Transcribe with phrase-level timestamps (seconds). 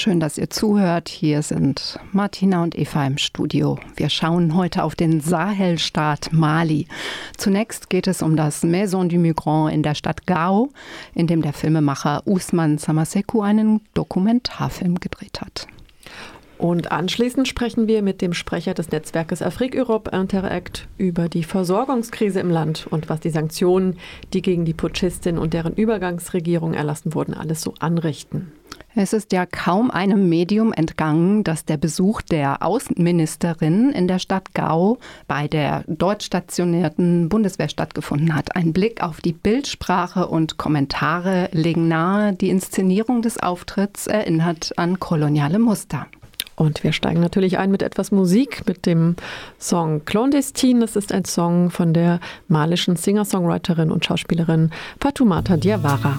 [0.00, 1.10] Schön, dass ihr zuhört.
[1.10, 3.78] Hier sind Martina und Eva im Studio.
[3.96, 6.86] Wir schauen heute auf den Sahelstaat Mali.
[7.36, 10.70] Zunächst geht es um das Maison du Migrant in der Stadt Gao,
[11.14, 15.66] in dem der Filmemacher Usman Samaseku einen Dokumentarfilm gedreht hat.
[16.56, 22.40] Und anschließend sprechen wir mit dem Sprecher des Netzwerkes Afrique Europe Interact über die Versorgungskrise
[22.40, 23.98] im Land und was die Sanktionen,
[24.32, 28.52] die gegen die Putschistin und deren Übergangsregierung erlassen wurden, alles so anrichten.
[28.94, 34.54] Es ist ja kaum einem Medium entgangen, dass der Besuch der Außenministerin in der Stadt
[34.54, 34.98] Gao
[35.28, 38.56] bei der dort stationierten Bundeswehr stattgefunden hat.
[38.56, 44.98] Ein Blick auf die Bildsprache und Kommentare legen nahe, die Inszenierung des Auftritts erinnert an
[44.98, 46.06] koloniale Muster.
[46.60, 49.16] Und wir steigen natürlich ein mit etwas Musik, mit dem
[49.58, 50.80] Song Clandestine.
[50.80, 56.18] Das ist ein Song von der malischen Singer-Songwriterin und Schauspielerin Fatoumata Diawara.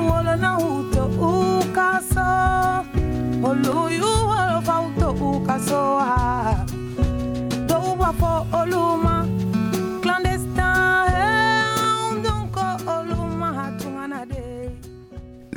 [3.61, 4.10] know you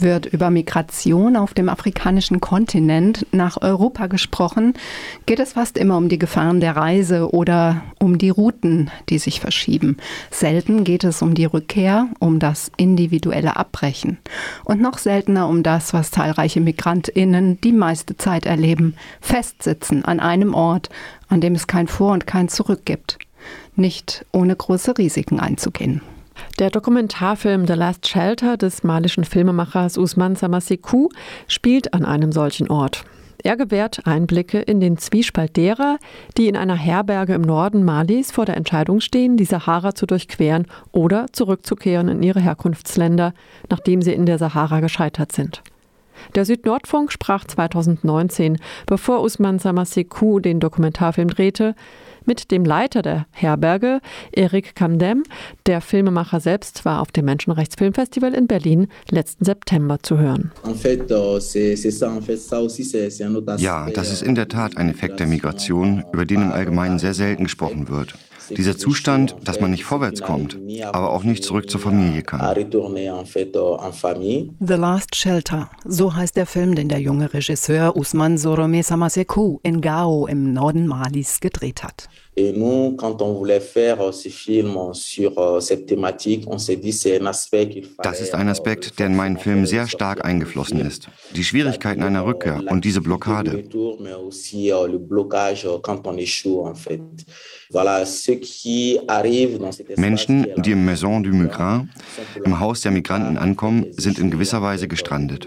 [0.04, 4.74] wird über Migration auf dem afrikanischen Kontinent nach Europa gesprochen,
[5.26, 9.40] geht es fast immer um die Gefahren der Reise oder um die Routen, die sich
[9.40, 9.96] verschieben.
[10.30, 14.18] Selten geht es um die Rückkehr, um das individuelle Abbrechen.
[14.64, 20.54] Und noch seltener um das, was zahlreiche Migrantinnen die meiste Zeit erleben, festsitzen an einem
[20.54, 20.90] Ort,
[21.28, 23.18] an dem es kein Vor und kein Zurück gibt.
[23.74, 26.00] Nicht ohne große Risiken einzugehen.
[26.58, 31.08] Der Dokumentarfilm The Last Shelter des malischen Filmemachers Usman Samasekou
[31.48, 33.04] spielt an einem solchen Ort.
[33.42, 35.98] Er gewährt Einblicke in den Zwiespalt derer,
[36.38, 40.66] die in einer Herberge im Norden Malis vor der Entscheidung stehen, die Sahara zu durchqueren
[40.92, 43.34] oder zurückzukehren in ihre Herkunftsländer,
[43.68, 45.62] nachdem sie in der Sahara gescheitert sind.
[46.34, 51.74] Der Südnordfunk sprach 2019, bevor Usman Samasekou den Dokumentarfilm drehte,
[52.26, 54.00] mit dem Leiter der Herberge,
[54.32, 55.22] Eric Kamdem.
[55.66, 60.52] Der Filmemacher selbst war auf dem Menschenrechtsfilmfestival in Berlin letzten September zu hören.
[60.64, 60.72] Euh,
[63.58, 67.14] ja, das ist in der Tat ein Effekt der Migration, über den im Allgemeinen sehr
[67.14, 68.14] selten gesprochen wird.
[68.50, 70.58] Dieser Zustand, dass man nicht vorwärts kommt,
[70.92, 72.40] aber auch nicht zurück zur Familie kann.
[74.60, 79.80] The Last Shelter, so heißt der Film, den der junge Regisseur Usman Sorome Samasekou in
[79.80, 82.08] Gao im Norden Malis gedreht hat.
[82.36, 86.74] Et nous, quand on voulait faire euh, ce film sur euh, cette thématique, on s'est
[86.76, 88.10] dit, c'est un aspect qu'il fallait...
[88.10, 91.08] Das ist ein Aspekt, der in meinen Film sehr stark eingeflossen ist.
[91.36, 93.62] Die Schwierigkeiten einer Rückkehr und diese Blockade.
[94.00, 97.00] Mais aussi euh, le blocage quand on échoue, en fait.
[99.96, 101.88] Menschen, die im Maison du Migrant,
[102.44, 105.46] im Haus der Migranten ankommen, sind in gewisser Weise gestrandet.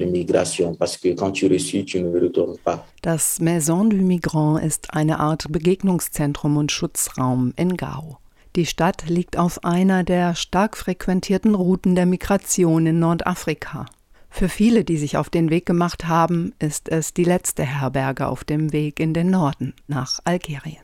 [3.02, 8.19] Das Maison du Migrant ist eine Art Begegnungszentrum und Schutzraum in Gao.
[8.55, 13.88] Die Stadt liegt auf einer der stark frequentierten Routen der Migration in Nordafrika.
[14.29, 18.44] Für viele, die sich auf den Weg gemacht haben, ist es die letzte Herberge auf
[18.44, 20.77] dem Weg in den Norden nach Algerien.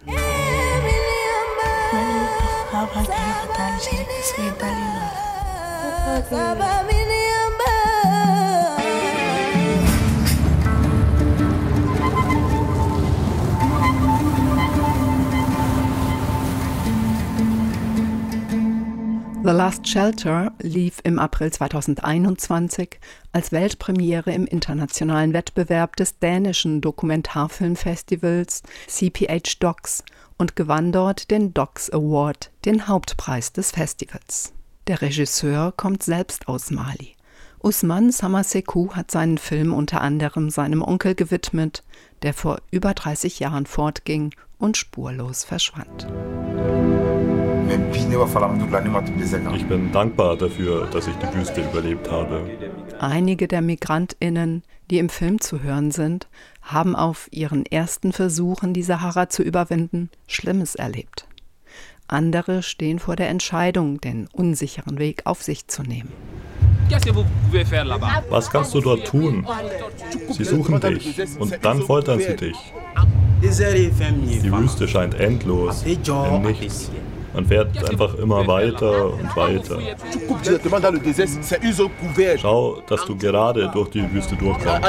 [19.45, 22.97] The Last Shelter lief im April 2021
[23.33, 30.05] als Weltpremiere im internationalen Wettbewerb des dänischen Dokumentarfilmfestivals CPH Docs
[30.37, 34.53] und gewann dort den Docs Award, den Hauptpreis des Festivals.
[34.87, 37.17] Der Regisseur kommt selbst aus Mali.
[37.59, 41.83] Usman Samasekou hat seinen Film unter anderem seinem Onkel gewidmet,
[42.21, 46.07] der vor über 30 Jahren fortging und spurlos verschwand.
[49.55, 52.41] Ich bin dankbar dafür, dass ich die Wüste überlebt habe.
[52.99, 56.27] Einige der Migrantinnen, die im Film zu hören sind,
[56.61, 61.27] haben auf ihren ersten Versuchen, die Sahara zu überwinden, Schlimmes erlebt.
[62.07, 66.11] Andere stehen vor der Entscheidung, den unsicheren Weg auf sich zu nehmen.
[68.29, 69.47] Was kannst du dort tun?
[70.29, 72.57] Sie suchen dich und dann foltern sie dich.
[73.41, 76.91] Die Wüste scheint endlos, im Nichts.
[77.33, 79.79] Man fährt einfach immer weiter und weiter.
[82.37, 84.83] Schau, dass du gerade durch die Wüste durchkommst.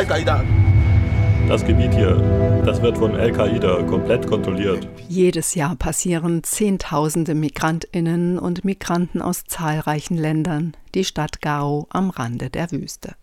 [1.48, 2.16] Das Gebiet hier,
[2.64, 4.88] das wird von Al-Qaida komplett kontrolliert.
[5.08, 12.48] Jedes Jahr passieren Zehntausende Migrantinnen und Migranten aus zahlreichen Ländern die Stadt Gao am Rande
[12.48, 13.14] der Wüste.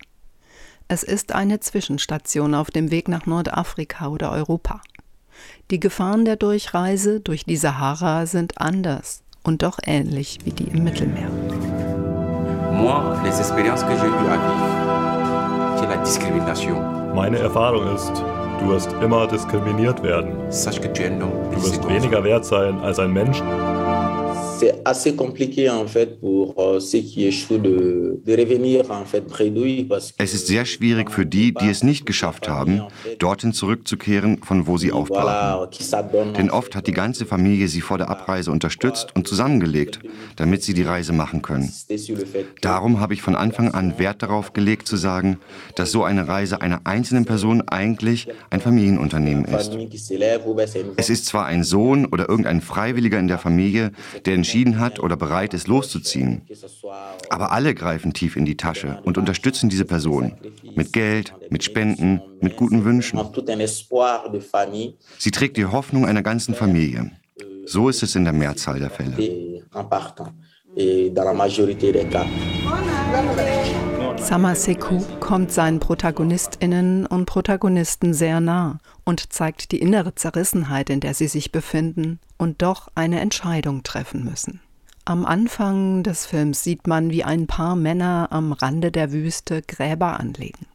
[0.88, 4.82] Es ist eine Zwischenstation auf dem Weg nach Nordafrika oder Europa.
[5.70, 10.84] Die Gefahren der Durchreise durch die Sahara sind anders und doch ähnlich wie die im
[10.84, 11.30] Mittelmeer.
[12.72, 16.82] Moi, les expériences que j'ai eues à vivre, c'est la discrimination.
[17.14, 18.12] Meine Erfahrung ist,
[18.60, 20.32] du wirst immer diskriminiert werden.
[20.50, 23.42] Du wirst weniger wert sein als ein Mensch
[24.62, 29.22] c'est assez compliqué en fait pour euh, ceux qui échouent de, de revenir en fait
[29.22, 32.84] bredouille parce Es ist sehr schwierig für die, die es nicht geschafft haben,
[33.18, 35.68] dorthin zurückzukehren, von wo sie aufbrachen.
[36.38, 40.00] Denn oft hat die ganze Familie sie vor der Abreise unterstützt und zusammengelegt,
[40.36, 41.72] damit sie die Reise machen können.
[42.62, 45.40] Darum habe ich von Anfang an Wert darauf gelegt zu sagen,
[45.76, 49.76] dass so eine Reise einer einzelnen Person eigentlich ein Familienunternehmen ist.
[50.98, 53.92] Es ist zwar ein Sohn oder irgendein Freiwilliger in der Familie,
[54.26, 56.42] der entschieden entschieden hat oder bereit ist, loszuziehen.
[57.30, 60.34] Aber alle greifen tief in die Tasche und unterstützen diese Person
[60.76, 63.20] mit Geld, mit Spenden, mit guten Wünschen.
[65.18, 67.12] Sie trägt die Hoffnung einer ganzen Familie.
[67.66, 69.16] So ist es in der Mehrzahl der Fälle.
[74.18, 81.14] Samaseku kommt seinen Protagonistinnen und Protagonisten sehr nah und zeigt die innere Zerrissenheit, in der
[81.14, 84.62] sie sich befinden und doch eine Entscheidung treffen müssen.
[85.06, 90.20] Am Anfang des Films sieht man, wie ein paar Männer am Rande der Wüste Gräber
[90.20, 90.68] anlegen.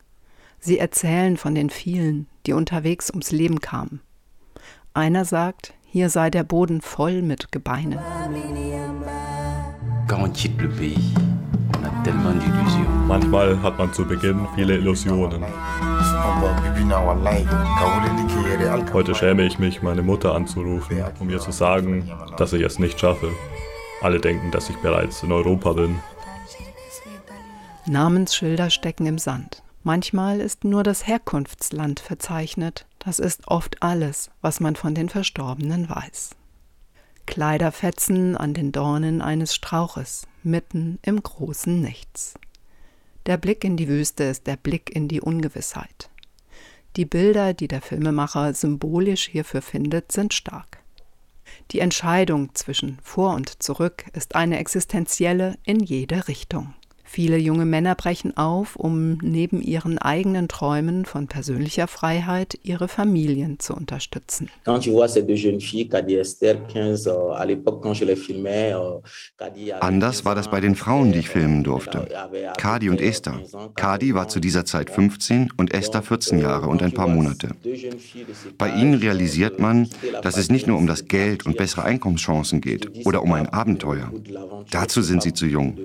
[0.58, 4.00] Sie erzählen von den vielen, die unterwegs ums Leben kamen.
[4.94, 7.98] Einer sagt, hier sei der Boden voll mit Gebeinen.
[13.06, 15.44] Manchmal hat man zu Beginn viele Illusionen.
[18.92, 22.98] Heute schäme ich mich, meine Mutter anzurufen, um ihr zu sagen, dass ich es nicht
[22.98, 23.30] schaffe.
[24.00, 25.98] Alle denken, dass ich bereits in Europa bin.
[27.86, 29.62] Namensschilder stecken im Sand.
[29.82, 32.86] Manchmal ist nur das Herkunftsland verzeichnet.
[32.98, 36.30] Das ist oft alles, was man von den Verstorbenen weiß.
[37.26, 42.34] Kleiderfetzen an den Dornen eines Strauches, mitten im großen Nichts.
[43.26, 46.10] Der Blick in die Wüste ist der Blick in die Ungewissheit.
[46.94, 50.78] Die Bilder, die der Filmemacher symbolisch hierfür findet, sind stark.
[51.72, 56.74] Die Entscheidung zwischen vor und zurück ist eine existenzielle in jede Richtung.
[57.08, 63.60] Viele junge Männer brechen auf, um neben ihren eigenen Träumen von persönlicher Freiheit ihre Familien
[63.60, 64.50] zu unterstützen.
[64.66, 64.72] Euh,
[69.80, 72.08] Anders war das bei den Frauen, die ich filmen durfte.
[72.58, 73.40] Kadi und Esther.
[73.76, 77.50] Kadi war zu dieser Zeit 15 und Esther 14 Jahre und ein paar Monate.
[78.58, 79.88] Bei ihnen realisiert man,
[80.22, 84.12] dass es nicht nur um das Geld und bessere Einkommenschancen geht oder um ein Abenteuer.
[84.70, 85.78] Dazu sind sie zu jung.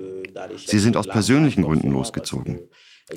[0.66, 2.60] Sie sind aus persönlichen Gründen losgezogen.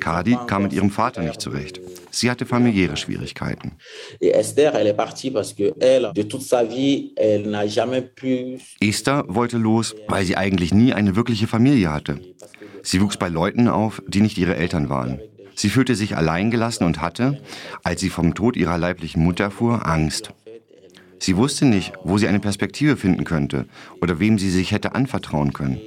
[0.00, 1.80] Kadi kam mit ihrem Vater nicht zurecht.
[2.10, 3.72] Sie hatte familiäre Schwierigkeiten.
[8.80, 12.20] Esther wollte los, weil sie eigentlich nie eine wirkliche Familie hatte.
[12.82, 15.20] Sie wuchs bei Leuten auf, die nicht ihre Eltern waren.
[15.54, 17.40] Sie fühlte sich alleingelassen und hatte,
[17.82, 20.30] als sie vom Tod ihrer leiblichen Mutter erfuhr, Angst.
[21.18, 23.66] Sie wusste nicht, wo sie eine Perspektive finden könnte
[24.02, 25.80] oder wem sie sich hätte anvertrauen können.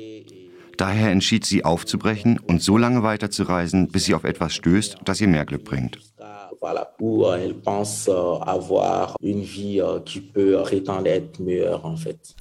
[0.79, 5.27] Daher entschied sie aufzubrechen und so lange weiterzureisen, bis sie auf etwas stößt, das ihr
[5.27, 5.99] mehr Glück bringt.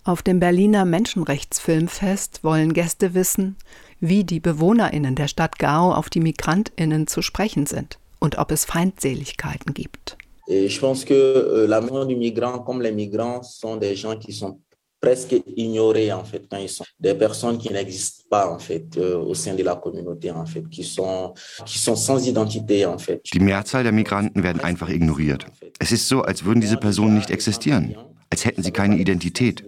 [0.05, 3.57] Auf dem Berliner Menschenrechtsfilmfest wollen Gäste wissen,
[3.99, 8.65] wie die BewohnerInnen der Stadt Gao auf die MigrantInnen zu sprechen sind und ob es
[8.65, 10.17] Feindseligkeiten gibt.
[10.47, 14.33] Ich pense que euh, la maison du migrant comme les migrants sont des gens qui
[14.33, 14.61] sont
[15.01, 19.17] presque ignorés en fait quand ils sont des personnes qui n'existent pas en fait euh,
[19.19, 23.21] au sein de la communauté en fait qui sont qui sont sans identité en fait.
[23.33, 25.47] Die Mehrzahl der Migranten werden einfach ignoriert.
[25.79, 27.95] Es ist so, als würden diese Personen nicht existieren.
[28.31, 29.65] als hätten sie keine Identität.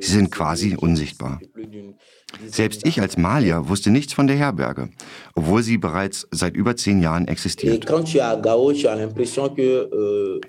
[0.00, 1.40] Sie sind quasi unsichtbar.
[2.46, 4.90] Selbst ich als Malier wusste nichts von der Herberge,
[5.34, 7.84] obwohl sie bereits seit über zehn Jahren existiert.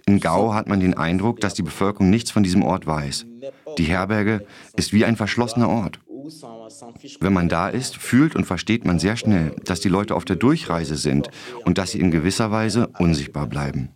[0.05, 3.25] In Gao hat man den Eindruck, dass die Bevölkerung nichts von diesem Ort weiß.
[3.77, 5.99] Die Herberge ist wie ein verschlossener Ort.
[7.21, 10.35] Wenn man da ist, fühlt und versteht man sehr schnell, dass die Leute auf der
[10.35, 11.29] Durchreise sind
[11.65, 13.89] und dass sie in gewisser Weise unsichtbar bleiben.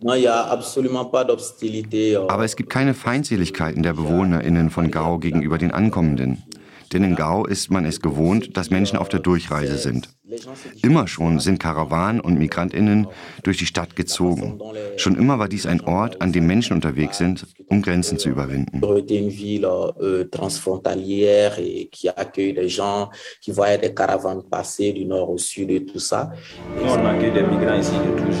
[2.28, 6.42] Aber es gibt keine Feindseligkeiten der BewohnerInnen von Gao gegenüber den Ankommenden.
[6.92, 10.08] Denn in Gao ist man es gewohnt, dass Menschen auf der Durchreise sind.
[10.82, 13.06] Immer schon sind Karawanen und Migrantinnen
[13.42, 14.58] durch die Stadt gezogen.
[14.96, 18.80] Schon immer war dies ein Ort, an dem Menschen unterwegs sind, um Grenzen zu überwinden.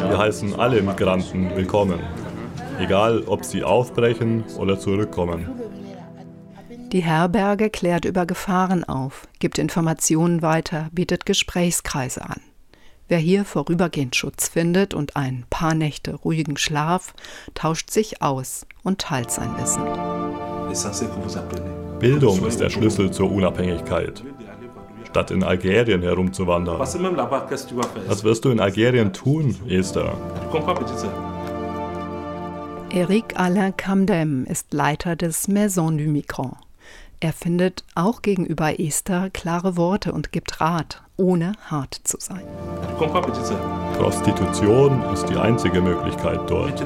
[0.00, 2.00] Wir heißen alle Migranten willkommen,
[2.80, 5.63] egal ob sie aufbrechen oder zurückkommen.
[6.94, 12.40] Die Herberge klärt über Gefahren auf, gibt Informationen weiter, bietet Gesprächskreise an.
[13.08, 17.12] Wer hier vorübergehend Schutz findet und ein paar Nächte ruhigen Schlaf,
[17.54, 19.82] tauscht sich aus und teilt sein Wissen.
[21.98, 24.22] Bildung ist der Schlüssel zur Unabhängigkeit.
[25.02, 26.78] Statt in Algerien herumzuwandern.
[26.78, 26.94] Was
[28.22, 30.16] wirst du in Algerien tun, Esther?
[32.90, 36.54] Eric Alain Camdem ist Leiter des Maison du Migrant.
[37.24, 42.42] Er findet auch gegenüber Esther klare Worte und gibt Rat, ohne hart zu sein.
[43.96, 46.78] Prostitution ist die einzige Möglichkeit dort.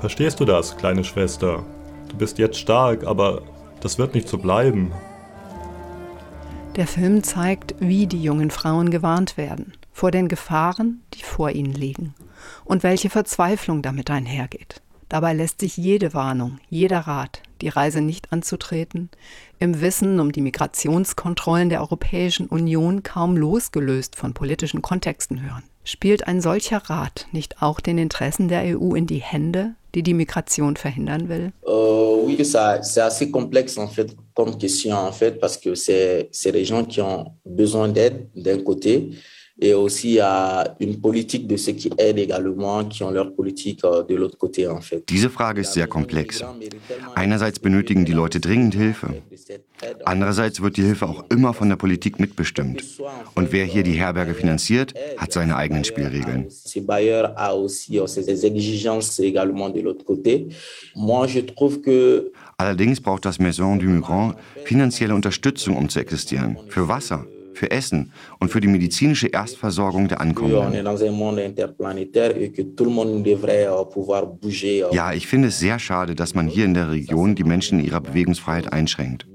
[0.00, 1.62] Verstehst du das, kleine Schwester?
[2.08, 3.42] Du bist jetzt stark, aber
[3.80, 4.90] das wird nicht so bleiben.
[6.76, 11.74] Der Film zeigt, wie die jungen Frauen gewarnt werden vor den Gefahren, die vor ihnen
[11.74, 12.14] liegen
[12.64, 14.80] und welche Verzweiflung damit einhergeht.
[15.08, 19.10] Dabei lässt sich jede Warnung, jeder Rat, die Reise nicht anzutreten,
[19.58, 25.62] im Wissen um die Migrationskontrollen der Europäischen Union kaum losgelöst von politischen Kontexten hören.
[25.84, 30.14] Spielt ein solcher Rat nicht auch den Interessen der EU in die Hände, die die
[30.14, 31.52] Migration verhindern will?
[31.66, 36.64] Uh, oui, c'est assez complexe en fait comme question en fait parce que c'est des
[36.64, 39.10] gens qui ont besoin d'aide d'un côté
[39.60, 44.02] et aussi à une politique de ceux qui aident également, qui ont leur politique euh,
[44.02, 45.04] de l'autre côté en fait.
[45.08, 46.42] Diese Frage ist sehr komplex.
[47.14, 49.08] Einerseits benötigen die Leute dringend Hilfe.
[50.04, 52.82] Andererseits wird die Hilfe auch immer von der Politik mitbestimmt.
[53.34, 56.48] Und wer hier die Herberge finanziert, hat seine eigenen Spielregeln.
[62.56, 66.58] Allerdings braucht das Maison du Migrant finanzielle Unterstützung, um zu existieren.
[66.68, 70.72] Für Wasser, für Essen und für die medizinische Erstversorgung der Ankommenden.
[74.92, 77.86] Ja, ich finde es sehr schade, dass man hier in der Region die Menschen in
[77.86, 79.26] ihrer Bewegungsfreiheit einschränkt.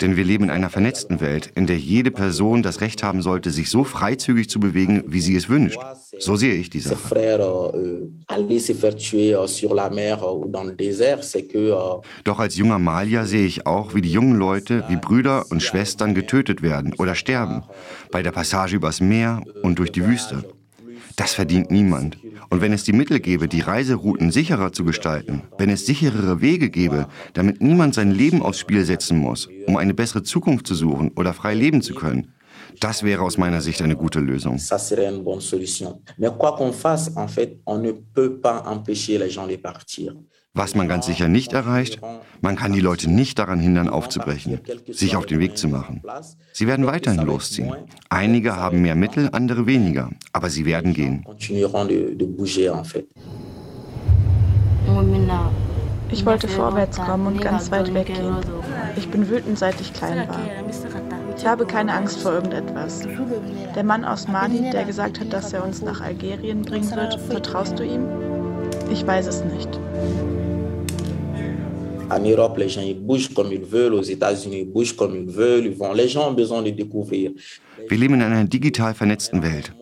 [0.00, 3.50] Denn wir leben in einer vernetzten Welt, in der jede Person das Recht haben sollte,
[3.50, 5.78] sich so freizügig zu bewegen, wie sie es wünscht.
[6.18, 6.96] So sehe ich die Sache.
[12.24, 16.14] Doch als junger Malier sehe ich auch, wie die jungen Leute, wie Brüder und Schwestern
[16.14, 17.62] getötet werden oder sterben,
[18.10, 20.44] bei der Passage übers Meer und durch die Wüste.
[21.16, 22.18] Das verdient niemand.
[22.50, 26.70] Und wenn es die Mittel gäbe, die Reiserouten sicherer zu gestalten, wenn es sicherere Wege
[26.70, 31.12] gäbe, damit niemand sein Leben aufs Spiel setzen muss, um eine bessere Zukunft zu suchen
[31.16, 32.32] oder frei leben zu können,
[32.80, 34.58] das wäre aus meiner Sicht eine gute Lösung.
[34.58, 36.00] Ça serait une bonne solution.
[36.18, 40.14] Mais quoi qu'on fasse, en fait, on ne peut pas empêcher les gens de partir.
[40.56, 42.00] Was man ganz sicher nicht erreicht,
[42.40, 46.00] man kann die Leute nicht daran hindern, aufzubrechen, sich auf den Weg zu machen.
[46.52, 47.74] Sie werden weiterhin losziehen.
[48.08, 51.24] Einige haben mehr Mittel, andere weniger, aber sie werden gehen.
[56.10, 58.36] Ich wollte vorwärts kommen und ganz weit weggehen.
[58.96, 60.38] Ich bin wütend, seit ich klein war.
[61.36, 63.02] Ich habe keine Angst vor irgendetwas.
[63.74, 67.78] Der Mann aus Mali, der gesagt hat, dass er uns nach Algerien bringen wird, vertraust
[67.78, 68.06] du ihm?
[68.92, 69.68] Ich weiß es nicht.
[72.10, 73.94] En Europe, les gens ils bougent comme ils veulent.
[73.94, 75.66] Aux États-Unis, ils bougent comme ils veulent.
[75.66, 75.92] Ils vont.
[75.94, 77.32] Les gens ont besoin de découvrir.
[77.88, 79.72] Wir leben in einer digital vernetzten Welt.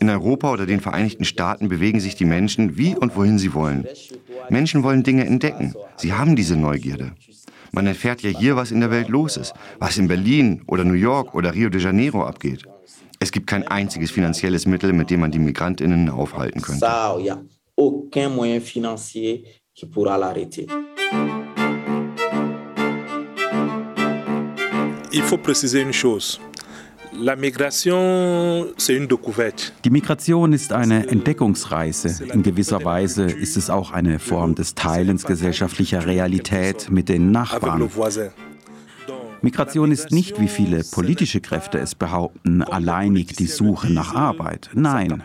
[0.00, 3.86] In Europa oder den Vereinigten Staaten bewegen sich die Menschen wie und wohin sie wollen.
[4.48, 5.74] Menschen wollen Dinge entdecken.
[5.96, 7.12] Sie haben diese Neugierde.
[7.74, 10.92] Man erfährt ja hier, was in der Welt los ist, was in Berlin oder New
[10.92, 12.64] York oder Rio de Janeiro abgeht.
[13.18, 16.86] Es gibt kein einziges finanzielles Mittel, mit dem man die Migrantinnen aufhalten könnte.
[25.14, 26.38] Il faut préciser une chose.
[29.84, 32.24] Die Migration ist eine Entdeckungsreise.
[32.32, 37.90] In gewisser Weise ist es auch eine Form des Teilens gesellschaftlicher Realität mit den Nachbarn.
[39.42, 44.70] Migration ist nicht, wie viele politische Kräfte es behaupten, alleinig die Suche nach Arbeit.
[44.72, 45.22] Nein.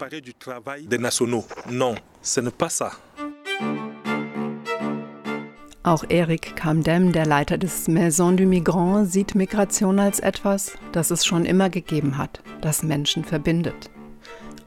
[5.87, 11.25] Auch Eric Camdem, der Leiter des Maison du Migrant, sieht Migration als etwas, das es
[11.25, 13.89] schon immer gegeben hat, das Menschen verbindet.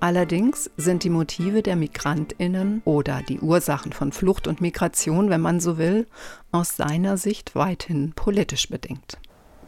[0.00, 5.61] Allerdings sind die Motive der Migrantinnen oder die Ursachen von Flucht und Migration, wenn man
[5.61, 6.07] so will,
[6.53, 9.19] aus seiner Sicht weithin politisch bedingt.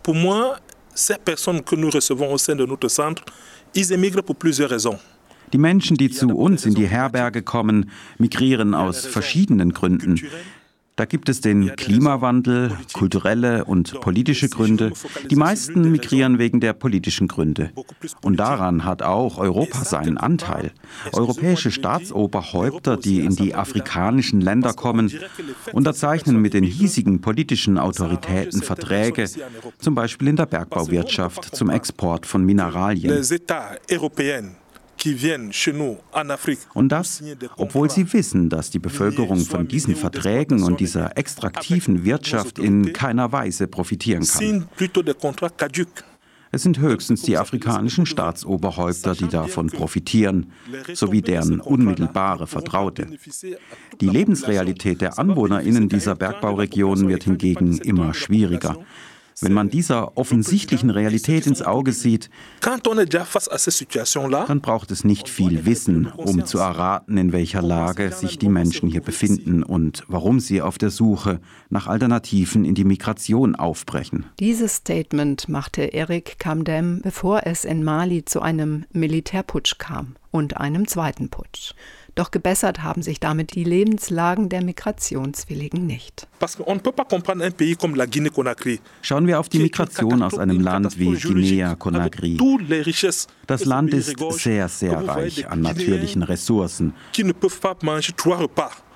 [0.03, 0.57] Pour moi,
[0.95, 3.25] ces personnes que nous recevons au sein de notre centre,
[3.75, 4.99] ils émigrent pour plusieurs raisons.
[5.53, 10.19] Die Menschen, die zu uns in die Herberge kommen, migrieren aus verschiedenen Gründen.
[10.97, 14.93] Da gibt es den Klimawandel, kulturelle und politische Gründe.
[15.31, 17.71] Die meisten migrieren wegen der politischen Gründe.
[18.23, 20.73] Und daran hat auch Europa seinen Anteil.
[21.13, 25.11] Europäische Staatsoberhäupter, die in die afrikanischen Länder kommen,
[25.73, 29.29] unterzeichnen mit den hiesigen politischen Autoritäten Verträge,
[29.79, 33.25] zum Beispiel in der Bergbauwirtschaft zum Export von Mineralien.
[36.75, 37.23] Und das,
[37.57, 43.33] obwohl sie wissen, dass die Bevölkerung von diesen Verträgen und dieser extraktiven Wirtschaft in keiner
[43.33, 44.69] Weise profitieren kann.
[46.55, 50.53] Es sind höchstens die afrikanischen Staatsoberhäupter, die davon profitieren,
[50.93, 53.09] sowie deren unmittelbare Vertraute.
[54.01, 58.77] Die Lebensrealität der AnwohnerInnen dieser Bergbauregionen wird hingegen immer schwieriger.
[59.43, 62.31] Wenn man dieser offensichtlichen Realität ins Auge sieht,
[62.61, 62.81] dann
[64.61, 69.01] braucht es nicht viel Wissen, um zu erraten, in welcher Lage sich die Menschen hier
[69.01, 74.27] befinden und warum sie auf der Suche nach Alternativen in die Migration aufbrechen.
[74.39, 80.87] Dieses Statement machte Eric Kamdem, bevor es in Mali zu einem Militärputsch kam und einem
[80.87, 81.75] zweiten Putsch.
[82.15, 86.29] Doch gebessert haben sich damit die Lebenslagen der Migrationswilligen nicht.
[89.03, 92.39] Schauen wir auf die Migration aus einem Land wie Guinea-Conakry.
[93.47, 96.95] Das Land ist sehr, sehr reich an natürlichen Ressourcen.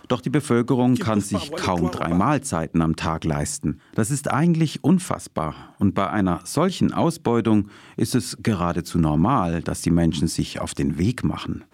[0.09, 3.81] Doch die Bevölkerung kann sich kaum drei Mahlzeiten am Tag leisten.
[3.95, 5.55] Das ist eigentlich unfassbar.
[5.79, 10.99] Und bei einer solchen Ausbeutung ist es geradezu normal, dass die Menschen sich auf den
[10.99, 11.65] Weg machen.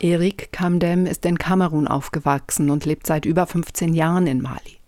[0.00, 4.78] Erik Kamdem ist in Kamerun aufgewachsen und lebt seit über 15 Jahren in Mali.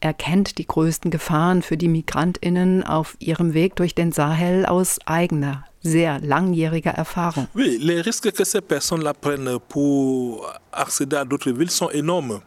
[0.00, 4.98] Er kennt die größten Gefahren für die Migrantinnen auf ihrem Weg durch den Sahel aus
[5.06, 7.48] eigener, sehr langjähriger Erfahrung.
[7.54, 12.40] Oui, les risques que ces personnes-là prennent pour accéder à d'autres villes sont énormes.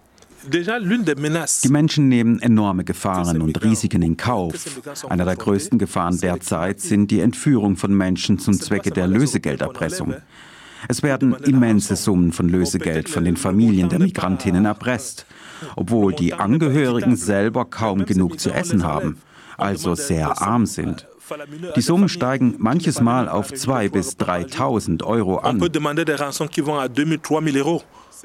[0.48, 4.54] Die Menschen nehmen enorme Gefahren und Risiken in Kauf.
[5.10, 10.14] Eine der größten Gefahren derzeit sind die Entführung von Menschen zum Zwecke der Lösegelderpressung.
[10.88, 15.26] Es werden immense Summen von Lösegeld von den Familien der Migrantinnen erpresst,
[15.76, 19.18] obwohl die Angehörigen selber kaum genug zu essen haben,
[19.58, 21.08] also sehr arm sind.
[21.76, 25.60] Die Summen steigen manches Mal auf 2.000 bis 3.000 Euro an.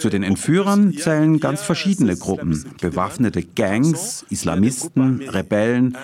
[0.00, 2.64] Zu den Entführern zählen ganz verschiedene Gruppen.
[2.80, 5.96] Bewaffnete Gangs, Islamisten, Rebellen,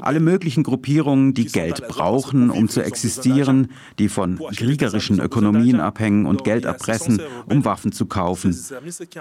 [0.00, 6.44] alle möglichen Gruppierungen, die Geld brauchen, um zu existieren, die von kriegerischen Ökonomien abhängen und
[6.44, 8.58] Geld erpressen, um Waffen zu kaufen.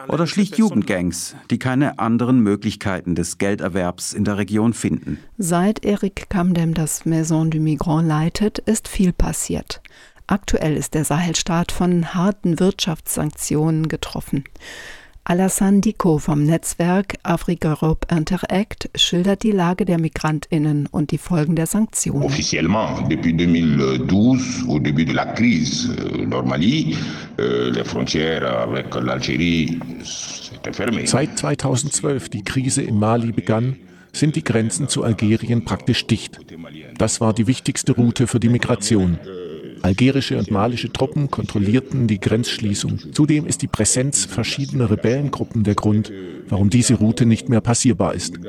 [0.07, 5.19] Oder schlicht Jugendgangs, die keine anderen Möglichkeiten des Gelderwerbs in der Region finden.
[5.37, 9.81] Seit Eric Camdem das Maison du Migrant leitet, ist viel passiert.
[10.27, 14.43] Aktuell ist der Sahelstaat von harten Wirtschaftssanktionen getroffen.
[15.25, 21.55] Alassane Diko vom Netzwerk Africa Europe Interact schildert die Lage der Migrantinnen und die Folgen
[21.55, 22.23] der Sanktionen.
[22.23, 26.97] Offiziellement, depuis 2012, au début de la crise euh, Normalie,
[27.39, 29.79] euh, les frontières avec l'Algérie
[31.05, 33.75] Seit 2012 die Krise in Mali begann,
[34.13, 36.39] sind die Grenzen zu Algerien praktisch dicht.
[36.97, 39.19] Das war die wichtigste Route für die Migration.
[39.83, 42.99] Algerische und malische Truppen kontrollierten die Grenzschließung.
[43.11, 46.09] Zudem ist die Präsenz verschiedener Rebellengruppen der Grund,
[46.47, 48.39] warum diese Route nicht mehr passierbar ist.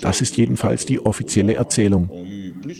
[0.00, 2.10] Das ist jedenfalls die offizielle Erzählung.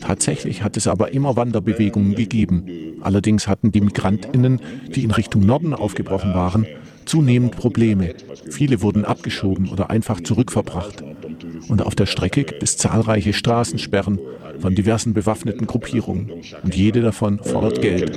[0.00, 2.66] Tatsächlich hat es aber immer Wanderbewegungen gegeben.
[3.02, 4.60] Allerdings hatten die Migrantinnen,
[4.94, 6.66] die in Richtung Norden aufgebrochen waren,
[7.04, 8.14] zunehmend Probleme.
[8.50, 11.04] Viele wurden abgeschoben oder einfach zurückverbracht.
[11.68, 14.18] Und auf der Strecke gibt es zahlreiche Straßensperren
[14.60, 16.30] von diversen bewaffneten Gruppierungen.
[16.62, 18.16] Und jede davon fordert Geld.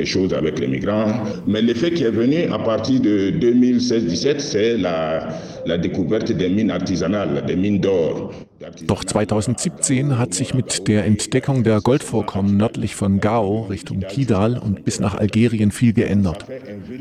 [8.87, 14.85] Doch 2017 hat sich mit der Entdeckung der Goldvorkommen nördlich von Gao Richtung Kidal und
[14.85, 16.45] bis nach Algerien viel geändert.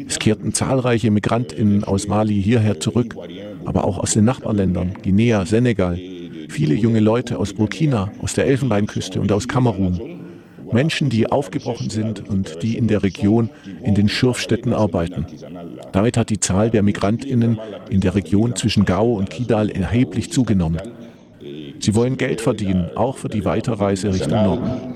[0.09, 3.14] Es kehrten zahlreiche Migrantinnen aus Mali hierher zurück,
[3.64, 5.98] aber auch aus den Nachbarländern, Guinea, Senegal,
[6.50, 10.20] viele junge Leute aus Burkina, aus der Elfenbeinküste und aus Kamerun.
[10.72, 13.50] Menschen, die aufgebrochen sind und die in der Region
[13.82, 15.26] in den Schürfstädten arbeiten.
[15.92, 17.58] Damit hat die Zahl der Migrantinnen
[17.88, 20.80] in der Region zwischen Gao und Kidal erheblich zugenommen.
[21.78, 24.94] Sie wollen Geld verdienen, auch für die Weiterreise Richtung Norden.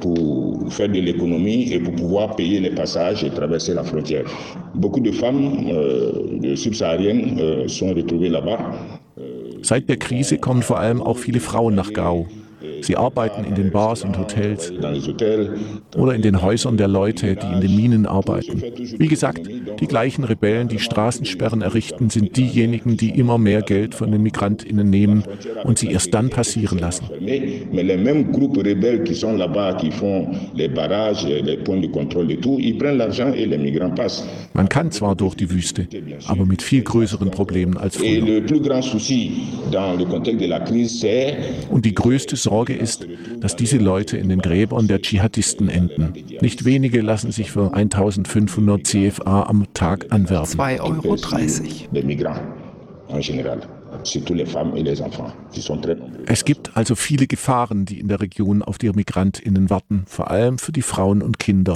[9.64, 12.28] Seit der Krise kommen vor allem auch viele Frauen nach Gao.
[12.84, 14.70] Sie arbeiten in den Bars und Hotels
[15.96, 18.62] oder in den Häusern der Leute, die in den Minen arbeiten.
[18.98, 19.48] Wie gesagt,
[19.80, 24.90] die gleichen Rebellen, die Straßensperren errichten, sind diejenigen, die immer mehr Geld von den Migrantinnen
[24.90, 25.24] nehmen
[25.64, 27.08] und sie erst dann passieren lassen.
[34.52, 35.88] Man kann zwar durch die Wüste,
[36.26, 38.42] aber mit viel größeren Problemen als früher.
[41.70, 43.06] Und die größte Sorge ist,
[43.40, 46.12] dass diese Leute in den Gräbern der Dschihadisten enden.
[46.40, 50.50] Nicht wenige lassen sich für 1500 CFA am Tag anwerben.
[50.50, 51.16] 2,30 Euro.
[56.26, 60.58] Es gibt also viele Gefahren, die in der Region auf die Migrantinnen warten, vor allem
[60.58, 61.74] für die Frauen und Kinder.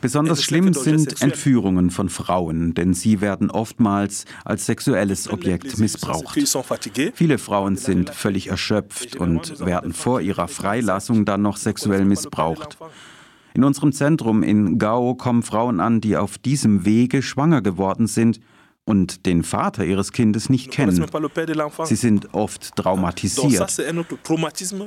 [0.00, 6.38] Besonders schlimm sind Entführungen von Frauen, denn sie werden oftmals als sexuelles Objekt missbraucht.
[7.14, 12.78] Viele Frauen sind völlig erschöpft und werden vor ihrer Freilassung dann noch sexuell missbraucht.
[13.54, 18.40] In unserem Zentrum in Gao kommen Frauen an, die auf diesem Wege schwanger geworden sind
[18.86, 21.04] und den Vater ihres Kindes nicht kennen.
[21.84, 23.82] Sie sind oft traumatisiert.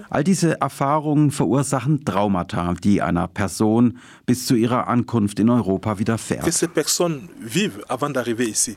[0.09, 6.45] All diese Erfahrungen verursachen Traumata, die einer Person bis zu ihrer Ankunft in Europa widerfährt.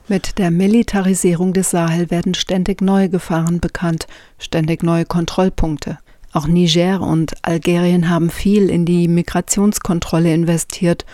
[0.09, 4.09] Mit der Militarisierung des Sahel werden ständig neue Gefahren bekannt,
[4.39, 5.99] ständig neue Kontrollpunkte.
[6.33, 11.05] Auch Niger und Algerien haben viel in die Migrationskontrolle investiert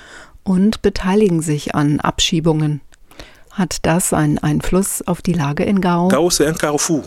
[0.44, 2.80] und beteiligen sich an Abschiebungen.
[3.58, 6.06] Hat das einen Einfluss auf die Lage in Gao?
[6.06, 7.02] Gao, c'est un carrefour.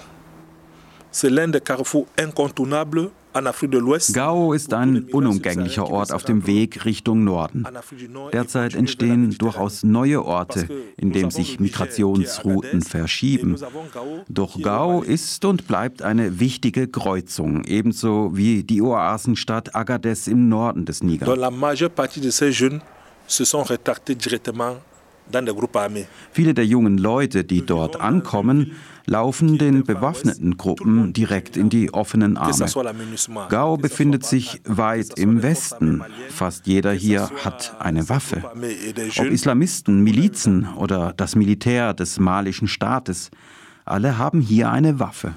[1.10, 3.10] C'est l'un des carrefours incontournables
[4.14, 7.66] Gao ist ein unumgänglicher Ort auf dem Weg Richtung Norden.
[8.34, 13.56] Derzeit entstehen durchaus neue Orte, in denen sich Migrationsrouten verschieben.
[14.28, 20.84] Doch Gao ist und bleibt eine wichtige Kreuzung, ebenso wie die Oasenstadt Agadez im Norden
[20.84, 21.26] des Niger.
[26.32, 28.74] Viele der jungen Leute, die dort ankommen,
[29.06, 32.66] laufen den bewaffneten Gruppen direkt in die offenen Arme.
[33.50, 36.04] Gao befindet sich weit im Westen.
[36.30, 38.44] Fast jeder hier hat eine Waffe.
[39.18, 43.32] Ob Islamisten, Milizen oder das Militär des malischen Staates,
[43.86, 45.34] alle haben hier eine Waffe.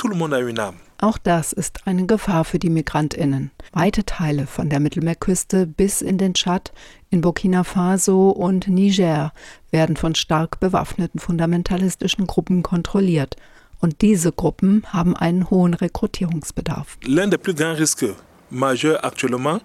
[0.99, 3.51] Auch das ist eine Gefahr für die Migrantinnen.
[3.73, 6.73] Weite Teile von der Mittelmeerküste bis in den Tschad,
[7.11, 9.33] in Burkina Faso und Niger
[9.71, 13.37] werden von stark bewaffneten fundamentalistischen Gruppen kontrolliert.
[13.81, 16.97] Und diese Gruppen haben einen hohen Rekrutierungsbedarf.
[17.05, 18.15] L'un des plus grands risques
[18.51, 19.61] majeurs actuellement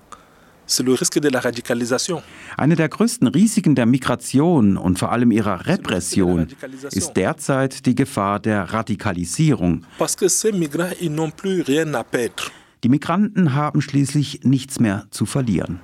[2.58, 6.48] eine der größten Risiken der Migration und vor allem ihrer Repression
[6.92, 9.86] ist derzeit die Gefahr der Radikalisierung.
[12.84, 15.82] Die Migranten haben schließlich nichts mehr zu verlieren.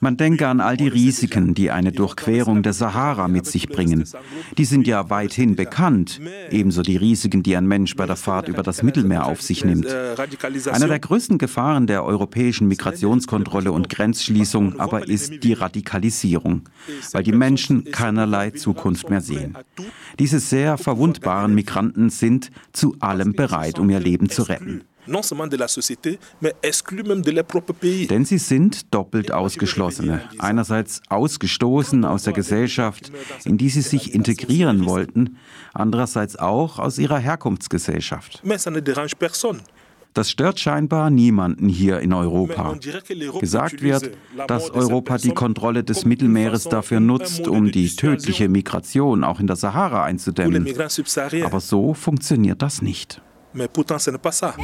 [0.00, 4.04] Man denke an all die Risiken, die eine Durchquerung der Sahara mit sich bringen.
[4.58, 6.20] Die sind ja weithin bekannt,
[6.50, 9.86] ebenso die Risiken, die ein Mensch bei der Fahrt über das Mittelmeer auf sich nimmt.
[9.86, 16.62] Eine der größten Gefahren der europäischen Migrationskontrolle und Grenzschließung aber ist die Radikalisierung,
[17.12, 19.56] weil die Menschen keinerlei Zukunft mehr sehen.
[20.18, 25.46] Diese sehr verwundbaren Migranten sind zu allem bereit, um ihr Leben zu retten non seulement
[25.46, 28.06] de la société, mais exclus même de leur propre pays.
[28.06, 30.20] Denn sie sind doppelt Ausgeschlossene.
[30.38, 33.12] Einerseits ausgestoßen aus der Gesellschaft,
[33.44, 35.36] in die sie sich integrieren wollten,
[35.72, 38.40] andererseits auch aus ihrer Herkunftsgesellschaft.
[38.44, 39.60] Mais ça ne dérange personne.
[40.14, 42.78] Das stört scheinbar niemanden hier in Europa.
[43.40, 44.12] Gesagt wird,
[44.46, 49.56] dass Europa die Kontrolle des Mittelmeeres dafür nutzt, um die tödliche Migration auch in der
[49.56, 50.68] Sahara einzudämmen.
[51.44, 53.20] Aber so funktioniert das nicht.
[53.54, 54.54] Mais pourtant, ce n'est pas ça.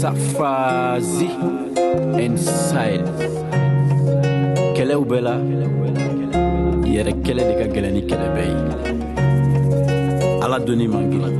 [0.00, 1.26] Safazi
[2.26, 3.15] and
[4.86, 5.34] kɛlɛw bɛɛ la
[6.94, 8.58] yɛrɛ kɛlɛ de ka gɛlɛn ni kɛlɛ bɛɛ ye.
[10.44, 11.36] Ala doni man girin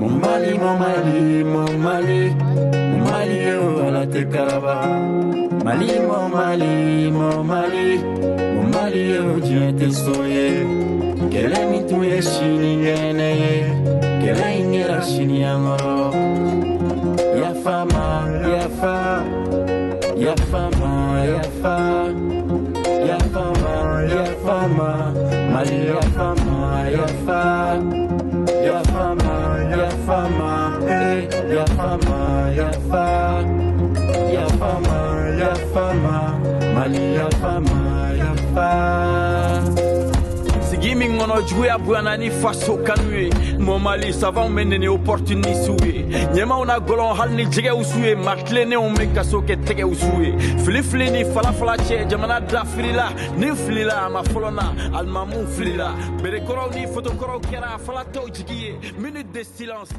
[0.00, 1.16] mon mali mon mali
[1.52, 2.20] mon mali
[2.90, 4.74] mon mali o ala tɛ karaba.
[5.64, 6.72] Mali mon mali
[7.18, 7.86] mon mali
[8.54, 10.46] mon mali o diɲɛ tɛ sɔn ye.
[11.32, 13.54] Kɛlɛ min tun ye sini gɛnɛ ye.
[14.22, 15.96] Kɛlɛ in kɛra siniyankɔrɔ
[17.40, 18.04] Yafama,
[18.54, 18.94] Yafa,
[20.24, 20.85] Yafama,
[21.26, 21.76] Yafa,
[23.08, 23.74] Yafama,
[24.14, 24.90] Yafama,
[25.52, 26.60] Mali Yafama,
[26.96, 27.42] Yafa,
[28.66, 29.34] Yafama,
[29.74, 30.50] Yafama,
[30.88, 32.18] eh, Yafama,
[32.58, 33.04] Yafa,
[34.36, 34.98] Yafama,
[35.42, 36.16] Yafama,
[36.74, 37.65] Mali Yafama,
[41.26, 45.84] sigi min kɔnɔ juguya bonyana ni faso kanu ye mɔ mali savanw bɛ nɛni opportunisiw
[45.84, 49.90] ye ɲɛmaw na gɔlɔn hali ni jɛgɛw ye matilennenw bɛ kaso kɛ tɛgɛw
[50.22, 50.32] ye
[50.64, 54.72] filifili ni falafala cɛ jamana da filila ni filila a ma fɔlɔ na.
[54.96, 58.74] Alimamuw filila berekɔrɔw ni fotokɔrɔw kɛra falatɔw jigi ye.
[58.98, 59.90] Minute de silence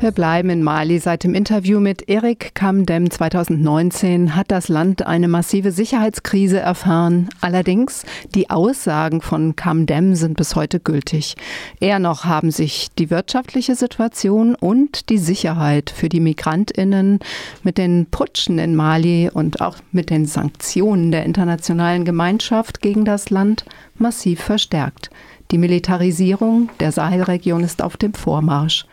[0.00, 0.98] Wir bleiben in Mali.
[0.98, 7.28] Seit dem Interview mit Erik Kamdem 2019 hat das Land eine massive Sicherheitskrise erfahren.
[7.40, 11.34] Allerdings die Aussagen von Kamdem sind bis heute gültig.
[11.80, 17.18] Eher noch haben sich die wirtschaftliche Situation und die Sicherheit für die Migrantinnen
[17.62, 23.30] mit den Putschen in Mali und auch mit den Sanktionen der internationalen Gemeinschaft gegen das
[23.30, 23.64] Land
[23.96, 25.10] massiv verstärkt.
[25.50, 28.86] Die Militarisierung der Sahelregion ist auf dem Vormarsch.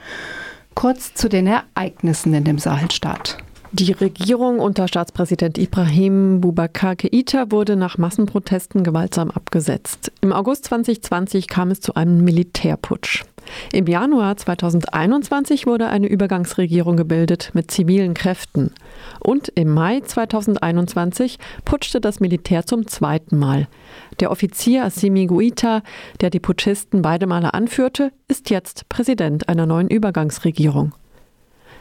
[0.73, 3.37] Kurz zu den Ereignissen in dem Sahelstaat.
[3.73, 10.12] Die Regierung unter Staatspräsident Ibrahim Boubacar Keïta wurde nach Massenprotesten gewaltsam abgesetzt.
[10.21, 13.25] Im August 2020 kam es zu einem Militärputsch.
[13.73, 18.73] Im Januar 2021 wurde eine Übergangsregierung gebildet mit zivilen Kräften.
[19.19, 23.67] Und im Mai 2021 putschte das Militär zum zweiten Mal.
[24.21, 25.82] Der Offizier Assimi Guita,
[26.21, 30.93] der die Putschisten beide Male anführte, ist jetzt Präsident einer neuen Übergangsregierung.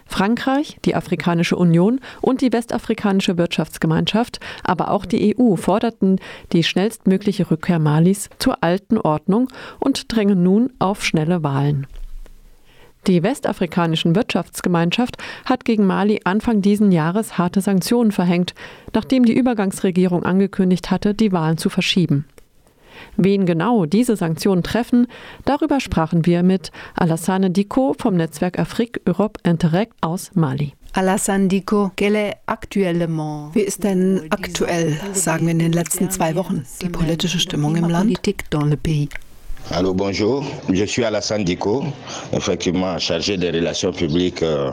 [0.07, 6.21] Frankreich, die Afrikanische Union und die Westafrikanische Wirtschaftsgemeinschaft, aber auch die EU forderten
[6.53, 11.87] die schnellstmögliche Rückkehr Malis zur alten Ordnung und drängen nun auf schnelle Wahlen.
[13.07, 18.55] Die Westafrikanischen Wirtschaftsgemeinschaft hat gegen Mali Anfang diesen Jahres harte Sanktionen verhängt,
[18.95, 22.27] nachdem die Übergangsregierung angekündigt hatte, die Wahlen zu verschieben.
[23.16, 25.06] Wen genau diese Sanktionen treffen,
[25.44, 30.72] darüber sprachen wir mit Alassane Diko vom Netzwerk Afrique Europe Interact aus Mali.
[30.92, 37.38] Alassane Diko, wie ist denn aktuell, sagen wir in den letzten zwei Wochen, die politische
[37.38, 38.18] Stimmung im Land?
[39.72, 40.44] Allô, bonjour.
[40.72, 41.85] Je suis Alassane Diko,
[42.33, 44.70] effectivement chargé des relations publiques euh,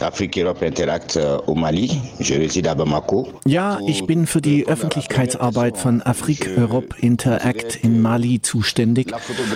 [0.00, 2.00] Afrique-Europe Interact euh, au Mali.
[2.20, 3.28] Je réside à Bamako.
[3.46, 9.12] Ja, ich bin für die Öffentlichkeitsarbeit von Afrique-Europe Interact in Mali zuständig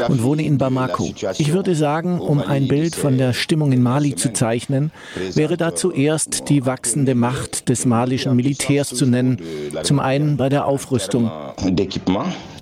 [0.08, 1.14] und wohne in Bamako.
[1.38, 4.90] Ich würde sagen, um ein Bild von der Stimmung in Mali zu zeichnen,
[5.34, 9.38] wäre da zuerst die wachsende Macht des malischen Militärs zu nennen.
[9.84, 11.30] Zum einen bei der Aufrüstung.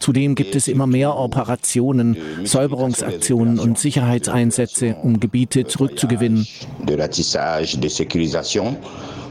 [0.00, 6.46] Zudem gibt es immer mehr Operationen, Säuberungsaktionen und Sicherheitseinsätze, um Gebiete zurückzugewinnen.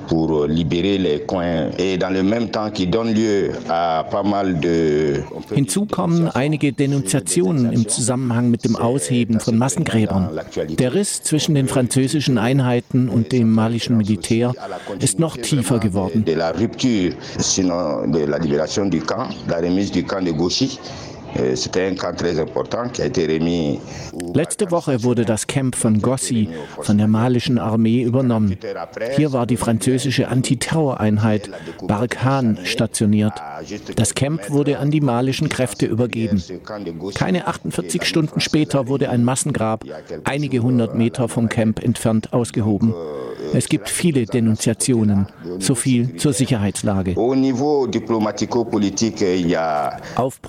[0.09, 4.59] Pour libérer les coins et dans le même temps qui donne lieu à pas mal
[4.59, 5.21] de
[5.55, 10.29] Hinzu kommen einige Denunziationen im Zusammenhang mit dem Ausheben von Massengräbern.
[10.79, 14.53] Der Riss zwischen den französischen Einheiten und dem malischen Militär
[14.99, 16.25] ist noch tiefer geworden.
[16.25, 20.79] De la rupture, sinon de la libération du camp, la remise du camp de Gauchy.
[24.33, 26.49] Letzte Woche wurde das Camp von Gossi
[26.81, 28.57] von der malischen Armee übernommen.
[29.15, 31.49] Hier war die französische Antiterroreinheit
[31.83, 33.33] Barkhan stationiert.
[33.95, 36.43] Das Camp wurde an die malischen Kräfte übergeben.
[37.15, 39.85] Keine 48 Stunden später wurde ein Massengrab
[40.23, 42.93] einige hundert Meter vom Camp entfernt ausgehoben.
[43.53, 45.27] Es gibt viele Denunziationen.
[45.59, 47.15] So viel zur Sicherheitslage.
[50.15, 50.41] Auf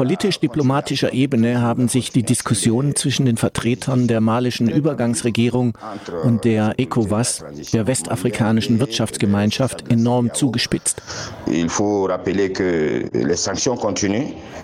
[0.70, 5.76] politisch-diplomatischer Ebene haben sich die Diskussionen zwischen den Vertretern der malischen Übergangsregierung
[6.22, 11.02] und der ECOWAS, der westafrikanischen Wirtschaftsgemeinschaft, enorm zugespitzt.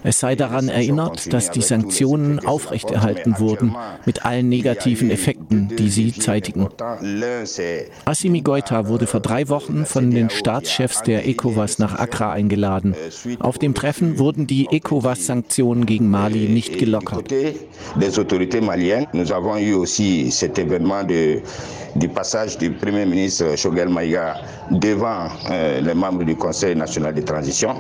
[0.05, 6.13] Es sei daran erinnert, dass die Sanktionen aufrechterhalten wurden, mit allen negativen Effekten, die sie
[6.13, 6.69] zeitigen.
[8.05, 12.95] Assimi Goita wurde vor drei Wochen von den Staatschefs der ECOWAS nach Accra eingeladen.
[13.41, 17.29] Auf dem Treffen wurden die ECOWAS-Sanktionen gegen Mali nicht gelockert.
[21.99, 24.37] du passage du Premier ministre Shogel Maïga
[24.71, 27.75] devant euh, les membres du Conseil national de transition.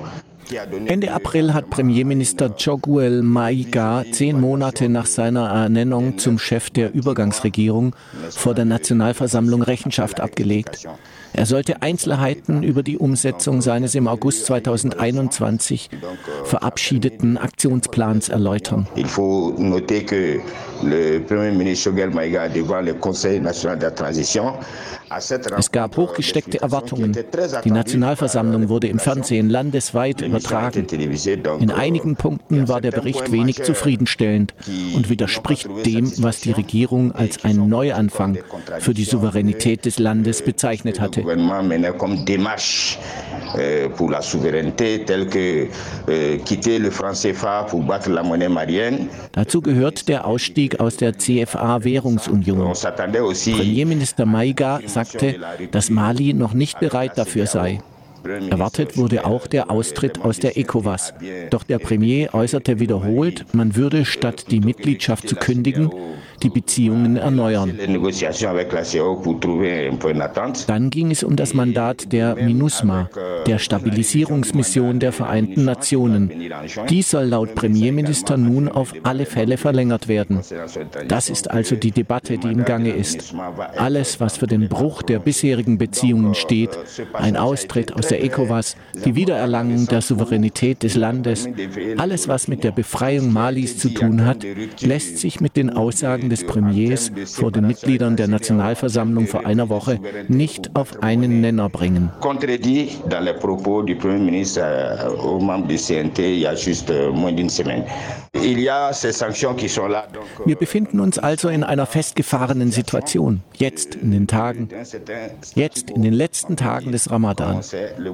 [0.86, 7.96] Ende April hat Premierminister Choguel Maiga zehn Monate nach seiner Ernennung zum Chef der Übergangsregierung
[8.30, 10.86] vor der Nationalversammlung Rechenschaft abgelegt.
[11.32, 15.90] Er sollte Einzelheiten über die Umsetzung seines im August 2021
[16.44, 18.86] verabschiedeten Aktionsplans erläutern.
[25.58, 27.16] Es gab hochgesteckte Erwartungen.
[27.64, 30.86] Die Nationalversammlung wurde im Fernsehen landesweit übertragen.
[31.60, 34.54] In einigen Punkten war der Bericht wenig zufriedenstellend
[34.94, 38.38] und widerspricht dem, was die Regierung als einen Neuanfang
[38.80, 41.22] für die Souveränität des Landes bezeichnet hatte.
[43.54, 45.68] Euh, pour la souveraineté, telle que
[46.08, 49.08] euh, quitter le franc CFA pour battre la monnaie malienne.
[49.32, 52.72] Dazu gehört der Ausstieg aus der CFA-Währungsunion.
[52.72, 55.36] Premierminister Maiga sagte,
[55.70, 57.80] dass Mali noch nicht bereit dafür sei.
[58.50, 61.14] Erwartet wurde auch der Austritt aus der ECOWAS.
[61.50, 65.90] Doch der Premier äußerte wiederholt, man würde statt die Mitgliedschaft zu kündigen,
[66.42, 67.78] die Beziehungen erneuern.
[70.66, 73.10] Dann ging es um das Mandat der MINUSMA,
[73.46, 76.30] der Stabilisierungsmission der Vereinten Nationen.
[76.88, 80.40] Die soll laut Premierminister nun auf alle Fälle verlängert werden.
[81.08, 83.34] Das ist also die Debatte, die im Gange ist.
[83.76, 86.70] Alles, was für den Bruch der bisherigen Beziehungen steht,
[87.12, 91.48] ein Austritt aus der ECOWAS, die Wiedererlangung der Souveränität des Landes,
[91.96, 94.44] alles, was mit der Befreiung Malis zu tun hat,
[94.80, 99.68] lässt sich mit den Aussagen Aussagen des Premiers vor den Mitgliedern der Nationalversammlung vor einer
[99.68, 102.10] Woche nicht auf einen Nenner bringen.
[110.44, 114.68] Wir befinden uns also in einer festgefahrenen Situation, jetzt in den Tagen,
[115.54, 117.60] jetzt in den letzten Tagen des Ramadan.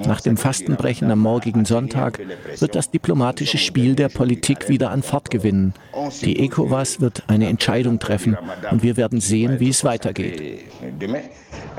[0.06, 2.20] Nach dem Fastenbrechen am morgigen Sonntag
[2.58, 5.74] wird das diplomatische Spiel der Politik wieder an Fahrt gewinnen.
[6.22, 8.36] Die ECOWAS wird eine Entscheidung treffen
[8.70, 10.62] und wir werden sehen, wie es weitergeht.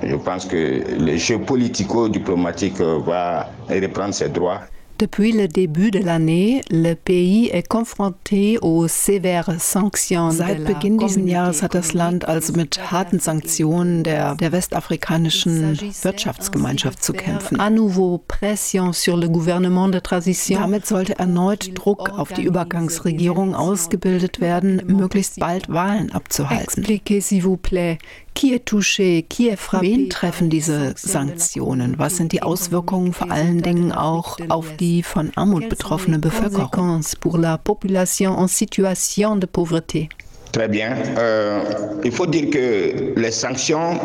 [0.01, 4.72] Je pense que le jeu politico-diplomatique va reprendre ses droits.
[4.99, 10.31] Depuis le début de l'année, le pays est confronté aux sévères sanctions.
[10.31, 17.03] Seit Beginn dieses Jahres hat das Land also mit harten Sanktionen der, der westafrikanischen Wirtschaftsgemeinschaft
[17.03, 17.59] zu kämpfen.
[17.59, 20.59] À nouveau pression sur le gouvernement de transition.
[20.59, 26.83] Damit sollte erneut Druck auf die Übergangsregierung ausgebildet werden, möglichst bald Wahlen abzuhalten.
[26.83, 27.97] Expliquez s'il vous plaît.
[28.35, 31.99] Wen treffen diese Sanktionen?
[31.99, 37.01] Was sind die Auswirkungen vor allen Dingen auch auf die von Armut betroffene Bevölkerung?
[37.19, 40.09] Pour la population en situation de pauvreté.
[40.53, 40.95] Très bien.
[41.17, 41.63] Euh,
[42.03, 43.99] il faut dire que les sanctions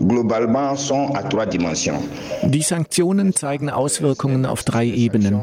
[0.00, 2.02] globalement sont à trois dimensions.
[2.42, 5.42] Die Sanktionen zeigen Auswirkungen auf drei Ebenen.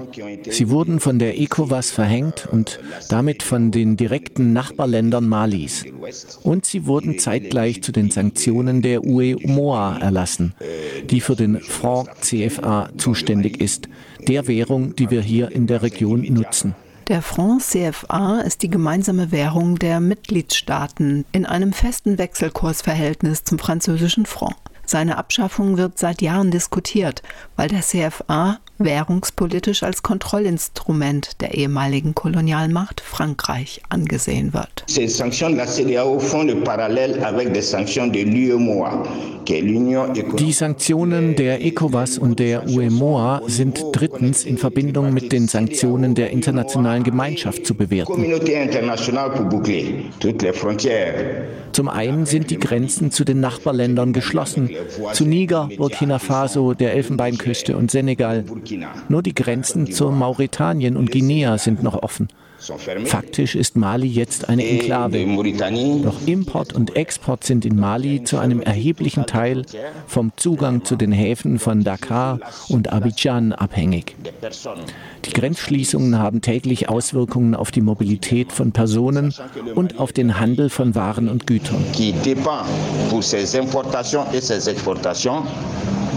[0.49, 5.85] Sie wurden von der ECOWAS verhängt und damit von den direkten Nachbarländern Malis.
[6.41, 10.55] Und sie wurden zeitgleich zu den Sanktionen der UE-MOA erlassen,
[11.07, 13.89] die für den Franc CFA zuständig ist,
[14.27, 16.73] der Währung, die wir hier in der Region nutzen.
[17.07, 24.25] Der Franc CFA ist die gemeinsame Währung der Mitgliedstaaten in einem festen Wechselkursverhältnis zum französischen
[24.25, 24.57] Franc.
[24.85, 27.23] Seine Abschaffung wird seit Jahren diskutiert,
[27.55, 34.83] weil der CFA währungspolitisch als Kontrollinstrument der ehemaligen Kolonialmacht Frankreich angesehen wird.
[34.87, 39.05] Ces sanctions de la CEDEAO font le parallèle avec des sanctions de l'UEMOA,
[40.39, 46.31] die Sanktionen der ECOWAS und der UEMOA sind drittens in Verbindung mit den Sanktionen der
[46.31, 48.25] internationalen Gemeinschaft zu bewerten.
[51.71, 54.69] Zum einen sind die Grenzen zu den Nachbarländern geschlossen,
[55.13, 58.43] zu Niger, Burkina Faso, der Elfenbeinküste und Senegal.
[59.09, 62.27] Nur die Grenzen zu Mauretanien und Guinea sind noch offen.
[63.05, 65.25] Faktisch ist Mali jetzt eine Enklave.
[66.03, 69.65] Doch Import und Export sind in Mali zu einem erheblichen Teil
[70.07, 72.39] vom Zugang zu den Häfen von Dakar
[72.69, 74.15] und Abidjan abhängig.
[75.25, 79.33] Die Grenzschließungen haben täglich Auswirkungen auf die Mobilität von Personen
[79.75, 81.83] und auf den Handel von Waren und Gütern.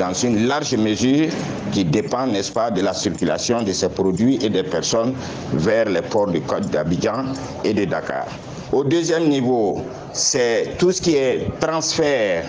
[0.01, 1.29] dans une large mesure
[1.73, 5.13] qui dépend, n'est-ce pas, de la circulation de ces produits et des personnes
[5.53, 6.40] vers les ports de
[6.71, 7.25] d'Abidjan
[7.65, 8.27] et de Dakar.
[8.73, 9.83] Au deuxième niveau,
[10.13, 12.45] c'est tout ce qui est transfert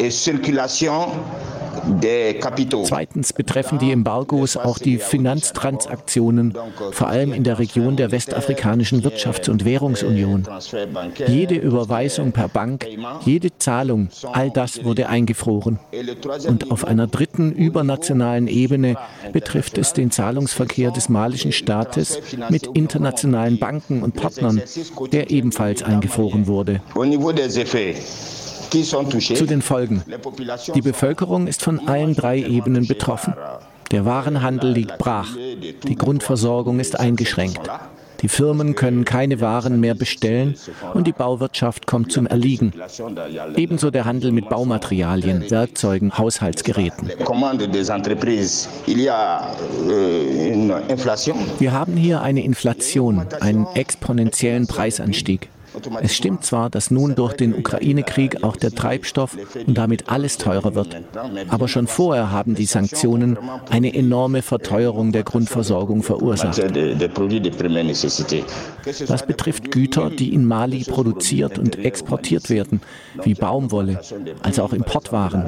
[0.00, 1.08] et circulation
[2.84, 6.54] Zweitens betreffen die Embargos auch die Finanztransaktionen,
[6.92, 10.44] vor allem in der Region der westafrikanischen Wirtschafts- und Währungsunion.
[11.26, 12.86] Jede Überweisung per Bank,
[13.24, 15.78] jede Zahlung, all das wurde eingefroren.
[16.46, 18.96] Und auf einer dritten übernationalen Ebene
[19.32, 24.62] betrifft es den Zahlungsverkehr des malischen Staates mit internationalen Banken und Partnern,
[25.12, 26.80] der ebenfalls eingefroren wurde.
[28.82, 30.02] Zu den Folgen.
[30.74, 33.34] Die Bevölkerung ist von allen drei Ebenen betroffen.
[33.90, 35.28] Der Warenhandel liegt brach.
[35.86, 37.60] Die Grundversorgung ist eingeschränkt.
[38.24, 40.54] Die Firmen können keine Waren mehr bestellen
[40.94, 42.72] und die Bauwirtschaft kommt zum Erliegen.
[43.54, 47.10] Ebenso der Handel mit Baumaterialien, Werkzeugen, Haushaltsgeräten.
[51.58, 55.50] Wir haben hier eine Inflation, einen exponentiellen Preisanstieg.
[56.02, 60.74] Es stimmt zwar, dass nun durch den Ukraine-Krieg auch der Treibstoff und damit alles teurer
[60.74, 60.96] wird,
[61.48, 63.38] aber schon vorher haben die Sanktionen
[63.70, 66.62] eine enorme Verteuerung der Grundversorgung verursacht.
[69.08, 72.80] Das betrifft Güter, die in Mali produziert und exportiert werden,
[73.22, 74.00] wie Baumwolle,
[74.42, 75.44] also auch Importwaren.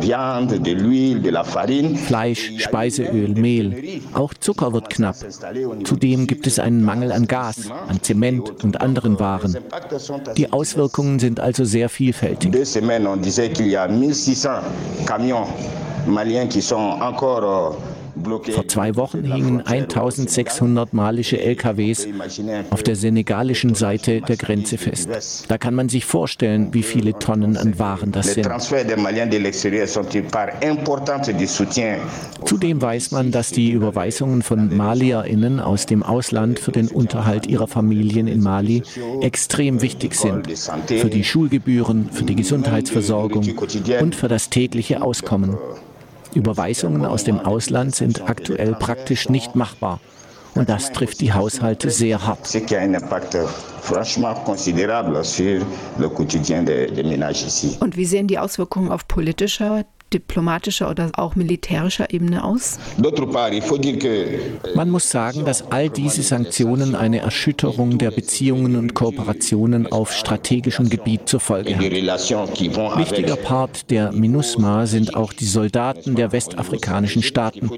[1.96, 4.00] Fleisch, Speiseöl, Mehl.
[4.14, 5.16] Auch Zucker wird knapp.
[5.84, 9.56] Zudem gibt es einen Mangel an Gas, an Zement und anderen Waren.
[10.36, 12.52] Die Auswirkungen sind also sehr vielfältig.
[18.24, 22.08] Vor zwei Wochen hingen 1600 malische LKWs
[22.70, 25.44] auf der senegalischen Seite der Grenze fest.
[25.48, 28.48] Da kann man sich vorstellen, wie viele Tonnen an Waren das sind.
[32.44, 37.66] Zudem weiß man, dass die Überweisungen von MalierInnen aus dem Ausland für den Unterhalt ihrer
[37.66, 38.82] Familien in Mali
[39.20, 40.46] extrem wichtig sind.
[40.86, 43.44] Für die Schulgebühren, für die Gesundheitsversorgung
[44.00, 45.56] und für das tägliche Auskommen.
[46.36, 50.00] Überweisungen aus dem Ausland sind aktuell praktisch nicht machbar.
[50.54, 52.48] Und das trifft die Haushalte sehr hart.
[57.80, 62.78] Und wie sehen die Auswirkungen auf politischer, diplomatischer oder auch militärischer Ebene aus?
[64.74, 70.88] Man muss sagen, dass all diese Sanktionen eine Erschütterung der Beziehungen und Kooperationen auf strategischem
[70.88, 71.84] Gebiet zur Folge haben.
[71.84, 77.68] Wichtiger Part der MINUSMA sind auch die Soldaten der westafrikanischen Staaten.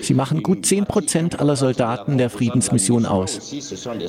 [0.00, 3.54] Sie machen gut 10 Prozent aller Soldaten der Friedensmission aus.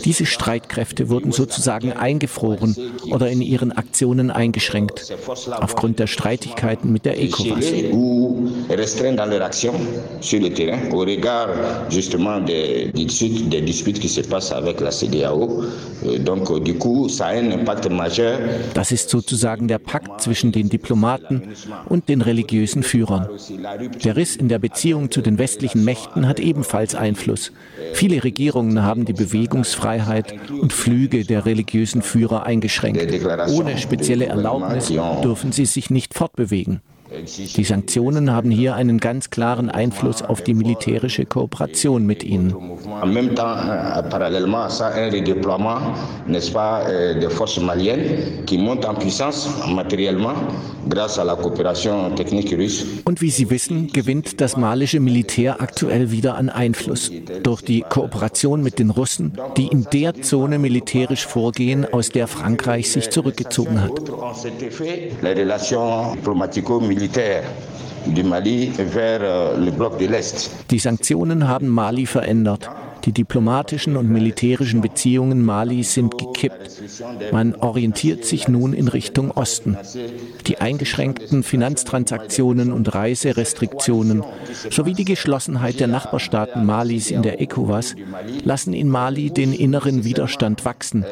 [0.05, 2.75] Diese Streitkräfte wurden sozusagen eingefroren
[3.11, 5.13] oder in ihren Aktionen eingeschränkt,
[5.51, 7.56] aufgrund der Streitigkeiten mit der ECOWAS
[7.91, 9.73] ou restreints dans leur action
[10.21, 11.49] sur le terrain au regard
[11.89, 15.63] justement des, des disputes qui se passent avec la CDAO.
[16.05, 18.39] Euh, donc du coup, ça a un impact majeur.
[18.73, 21.53] Das ist sozusagen der Pakt zwischen den Diplomaten
[21.89, 23.27] und den religiösen Führern.
[24.03, 27.51] Der Riss in der Beziehung zu den westlichen Mächten hat ebenfalls Einfluss.
[27.93, 33.01] Viele Regierungen haben die Bewegungsfreiheit und Flüge der religiösen Führer eingeschränkt.
[33.49, 34.91] Ohne spezielle Erlaubnis
[35.23, 36.81] dürfen sie sich nicht fortbewegen.
[37.09, 42.53] Die Sanktionen haben hier einen ganz klaren Einfluss auf die militärische Kooperation mit ihnen.
[53.05, 57.11] Und wie Sie wissen, gewinnt das malische Militär aktuell wieder an Einfluss.
[57.43, 62.91] Durch die Kooperation mit den Russen, die in der Zone militärisch vorgehen, aus der Frankreich
[62.91, 63.93] sich zurückgezogen hat
[66.97, 67.43] militaire
[68.07, 68.71] euh.
[70.71, 72.69] Die Sanktionen haben Mali verändert.
[73.07, 76.81] Die diplomatischen und militärischen Beziehungen Malis sind gekippt.
[77.31, 79.77] Man orientiert sich nun in Richtung Osten.
[80.45, 84.25] Die eingeschränkten Finanztransaktionen und Reiserestriktionen
[84.69, 87.95] sowie die Geschlossenheit der Nachbarstaaten Malis in der ECOWAS
[88.43, 91.05] lassen in Mali den inneren Widerstand wachsen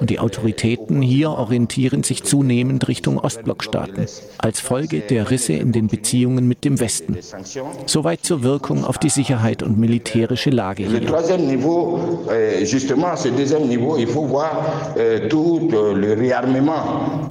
[0.00, 4.06] und die Autoritäten hier orientieren sich zunehmend Richtung Ostblockstaaten
[4.38, 7.18] als Folge der Risse in den Beziehungen mit dem Westen.
[7.86, 11.00] Soweit zur Wirkung auf die Sicherheit und militärische Lage hier.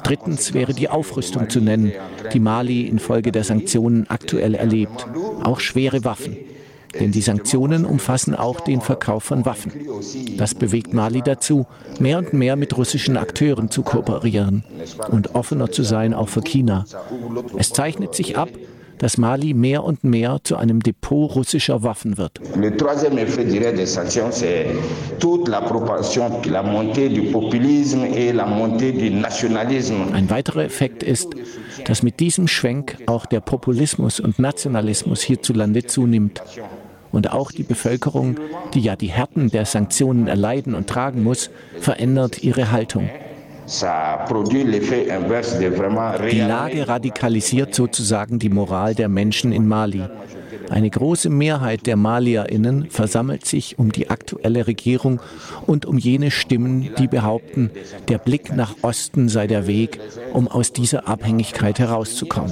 [0.04, 1.92] Drittens wäre die Aufrüstung zu nennen,
[2.34, 5.08] die Mali infolge der Sanktionen aktuell erlebt.
[5.44, 6.38] Auch schwere Waffen.
[7.00, 9.72] Denn die Sanktionen umfassen auch den Verkauf von Waffen.
[10.38, 11.68] Das bewegt Mali dazu,
[12.00, 14.64] mehr und mehr mit russischen Akteuren zu kooperieren
[15.12, 16.86] und offener zu sein, auch für China.
[17.58, 18.50] Es zeichnet sich ab,
[19.00, 22.40] dass Mali mehr und mehr zu einem Depot russischer Waffen wird.
[22.56, 24.68] Le troisième effet direct des sanctions, c'est
[25.20, 30.14] toute la propension, la montée du populisme et la montée du nationalisme.
[30.14, 31.30] Ein weiterer Effekt ist,
[31.86, 36.42] dass mit diesem Schwenk auch der Populismus und Nationalismus hierzulande zunimmt
[37.12, 38.36] und auch die Bevölkerung,
[38.74, 43.10] die ja die Härten der Sanktionen erleiden und tragen muss, verändert ihre Haltung.
[46.32, 50.04] Die Lage radikalisiert sozusagen die Moral der Menschen in Mali.
[50.70, 55.20] Eine große Mehrheit der Malierinnen versammelt sich um die aktuelle Regierung
[55.66, 57.72] und um jene Stimmen, die behaupten,
[58.08, 60.00] der Blick nach Osten sei der Weg,
[60.34, 62.52] um aus dieser Abhängigkeit herauszukommen.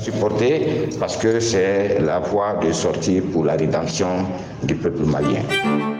[0.99, 4.25] Parce que c'est la voie de sortie pour la rédemption
[4.63, 5.96] du peuple malien.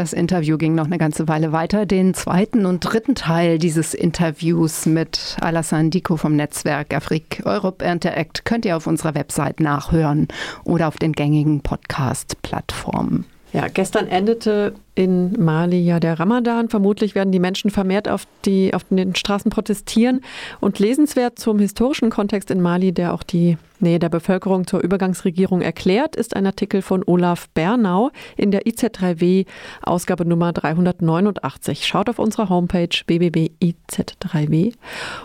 [0.00, 1.84] Das Interview ging noch eine ganze Weile weiter.
[1.84, 8.46] Den zweiten und dritten Teil dieses Interviews mit Alassane Diko vom Netzwerk Afrique Europe Interact
[8.46, 10.28] könnt ihr auf unserer Website nachhören
[10.64, 13.26] oder auf den gängigen Podcast-Plattformen.
[13.52, 16.70] Ja, gestern endete in Mali ja der Ramadan.
[16.70, 20.22] Vermutlich werden die Menschen vermehrt auf, die, auf den Straßen protestieren.
[20.60, 25.60] Und lesenswert zum historischen Kontext in Mali, der auch die Nähe der Bevölkerung zur Übergangsregierung
[25.60, 29.46] erklärt, ist ein Artikel von Olaf Bernau in der IZ3W,
[29.82, 31.86] Ausgabe Nummer 389.
[31.86, 34.74] Schaut auf unserer Homepage www.iz3w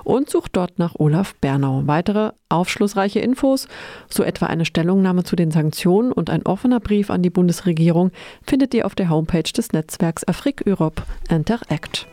[0.04, 1.84] und sucht dort nach Olaf Bernau.
[1.86, 3.68] Weitere aufschlussreiche Infos,
[4.10, 8.12] so etwa eine Stellungnahme zu den Sanktionen und ein offener Brief an die Bundesregierung,
[8.44, 12.08] findet ihr auf der Homepage des Netzwerks Afrique Europe Interact.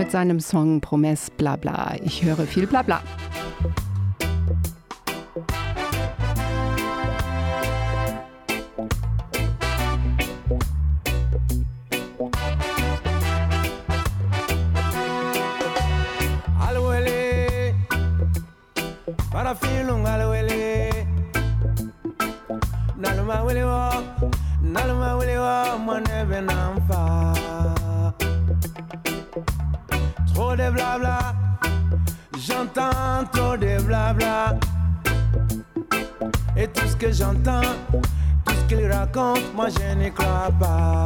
[0.00, 1.94] Mit seinem Song Promesse Blabla.
[2.02, 3.02] Ich höre viel Blabla.
[19.30, 20.90] Para filung alwele
[22.96, 24.02] Naluma wele wa
[24.62, 27.39] Naluma wele wa Mwane benamfa
[30.60, 31.18] de blabla
[32.38, 34.58] J'entends trop de blabla
[36.56, 37.72] Et tout ce que j'entends
[38.44, 41.04] Tout ce qu'il raconte Moi je n'y crois pas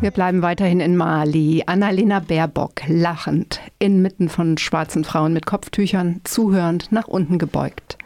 [0.00, 1.62] Wir bleiben weiterhin in Mali.
[1.66, 7.96] Annalena Baerbock lachend, inmitten von schwarzen Frauen mit Kopftüchern, zuhörend, nach unten gebeugt.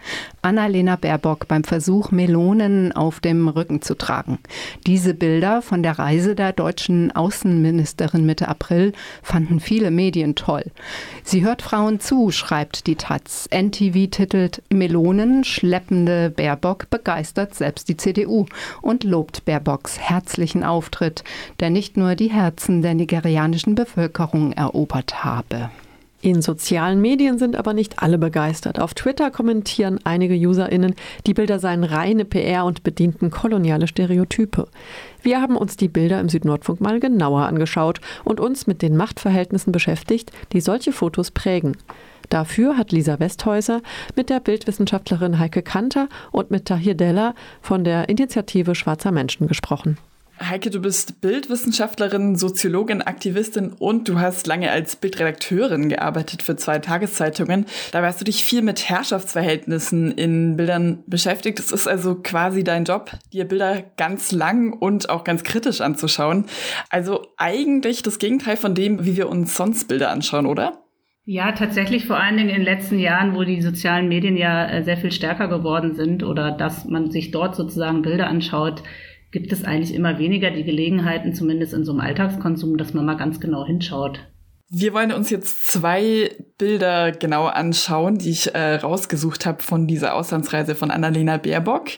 [0.43, 4.39] Annalena Baerbock beim Versuch, Melonen auf dem Rücken zu tragen.
[4.87, 8.93] Diese Bilder von der Reise der deutschen Außenministerin Mitte April
[9.23, 10.65] fanden viele Medien toll.
[11.25, 13.49] Sie hört Frauen zu, schreibt die Taz.
[13.53, 18.47] NTV titelt Melonen, schleppende Baerbock begeistert selbst die CDU
[18.81, 21.25] und lobt Baerbocks herzlichen Auftritt,
[21.61, 25.71] der nicht nur die Herzen der nigerianischen Bevölkerung erobert habe.
[26.21, 28.81] In sozialen Medien sind aber nicht alle begeistert.
[28.81, 30.97] Auf Twitter kommentieren einige UserInnen,
[31.27, 34.67] die Bilder seien reine PR und bedienten koloniale Stereotype.
[35.23, 39.71] Wir haben uns die Bilder im Südnordfunk mal genauer angeschaut und uns mit den Machtverhältnissen
[39.71, 41.77] beschäftigt, die solche Fotos prägen.
[42.31, 43.81] Dafür hat Lisa Westhäuser
[44.17, 49.99] mit der Bildwissenschaftlerin Heike Kanter und mit Tahir Della von der Initiative Schwarzer Menschen gesprochen.
[50.41, 56.79] Heike, du bist Bildwissenschaftlerin, Soziologin, Aktivistin und du hast lange als Bildredakteurin gearbeitet für zwei
[56.79, 57.67] Tageszeitungen.
[57.91, 61.59] Dabei hast du dich viel mit Herrschaftsverhältnissen in Bildern beschäftigt.
[61.59, 66.45] Es ist also quasi dein Job, dir Bilder ganz lang und auch ganz kritisch anzuschauen.
[66.89, 70.85] Also eigentlich das Gegenteil von dem, wie wir uns sonst Bilder anschauen, oder?
[71.31, 74.83] Ja, tatsächlich vor allen Dingen in den letzten Jahren, wo die sozialen Medien ja äh,
[74.83, 78.83] sehr viel stärker geworden sind oder dass man sich dort sozusagen Bilder anschaut,
[79.31, 83.17] gibt es eigentlich immer weniger die Gelegenheiten, zumindest in so einem Alltagskonsum, dass man mal
[83.17, 84.21] ganz genau hinschaut.
[84.71, 90.15] Wir wollen uns jetzt zwei Bilder genau anschauen, die ich äh, rausgesucht habe von dieser
[90.15, 91.89] Auslandsreise von Annalena Baerbock.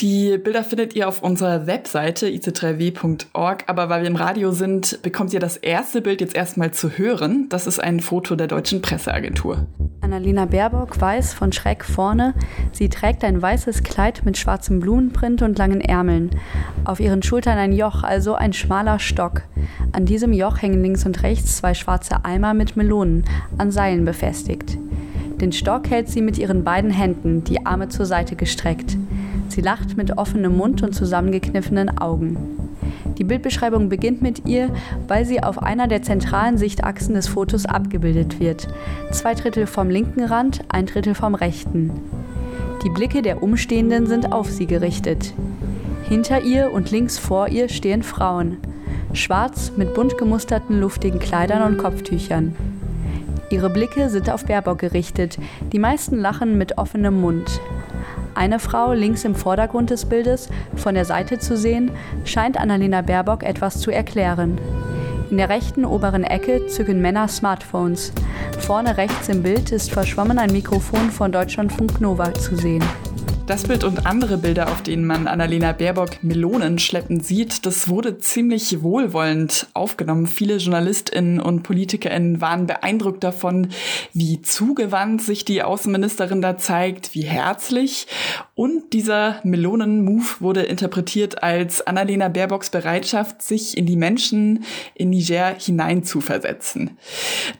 [0.00, 5.34] Die Bilder findet ihr auf unserer Webseite ic3w.org, aber weil wir im Radio sind, bekommt
[5.34, 7.50] ihr das erste Bild jetzt erstmal zu hören.
[7.50, 9.66] Das ist ein Foto der deutschen Presseagentur.
[10.00, 12.32] Annalena Baerbock weiß von schräg vorne.
[12.72, 16.30] Sie trägt ein weißes Kleid mit schwarzem Blumenprint und langen Ärmeln.
[16.86, 19.42] Auf ihren Schultern ein Joch, also ein schmaler Stock.
[19.92, 23.24] An diesem Joch hängen links und rechts zwei schwarze Eimer mit Melonen,
[23.58, 24.78] an Seilen befestigt.
[25.42, 28.96] Den Stock hält sie mit ihren beiden Händen, die Arme zur Seite gestreckt.
[29.60, 32.70] Sie lacht mit offenem Mund und zusammengekniffenen Augen.
[33.18, 34.70] Die Bildbeschreibung beginnt mit ihr,
[35.06, 38.68] weil sie auf einer der zentralen Sichtachsen des Fotos abgebildet wird.
[39.10, 41.92] Zwei Drittel vom linken Rand, ein Drittel vom rechten.
[42.82, 45.34] Die Blicke der Umstehenden sind auf sie gerichtet.
[46.08, 48.56] Hinter ihr und links vor ihr stehen Frauen.
[49.12, 52.56] Schwarz mit bunt gemusterten luftigen Kleidern und Kopftüchern.
[53.50, 55.36] Ihre Blicke sind auf Baerbock gerichtet.
[55.70, 57.60] Die meisten lachen mit offenem Mund.
[58.34, 61.90] Eine Frau links im Vordergrund des Bildes, von der Seite zu sehen,
[62.24, 64.58] scheint Annalena Baerbock etwas zu erklären.
[65.30, 68.12] In der rechten oberen Ecke zücken Männer Smartphones.
[68.58, 72.82] Vorne rechts im Bild ist verschwommen ein Mikrofon von Deutschlandfunk Nova zu sehen.
[73.50, 78.20] Das Bild und andere Bilder, auf denen man Annalena Baerbock Melonen schleppen sieht, das wurde
[78.20, 80.28] ziemlich wohlwollend aufgenommen.
[80.28, 83.70] Viele JournalistInnen und PolitikerInnen waren beeindruckt davon,
[84.12, 88.06] wie zugewandt sich die Außenministerin da zeigt, wie herzlich.
[88.60, 95.54] Und dieser Melonen-Move wurde interpretiert als Annalena Baerbocks Bereitschaft, sich in die Menschen in Niger
[95.58, 96.98] hineinzuversetzen.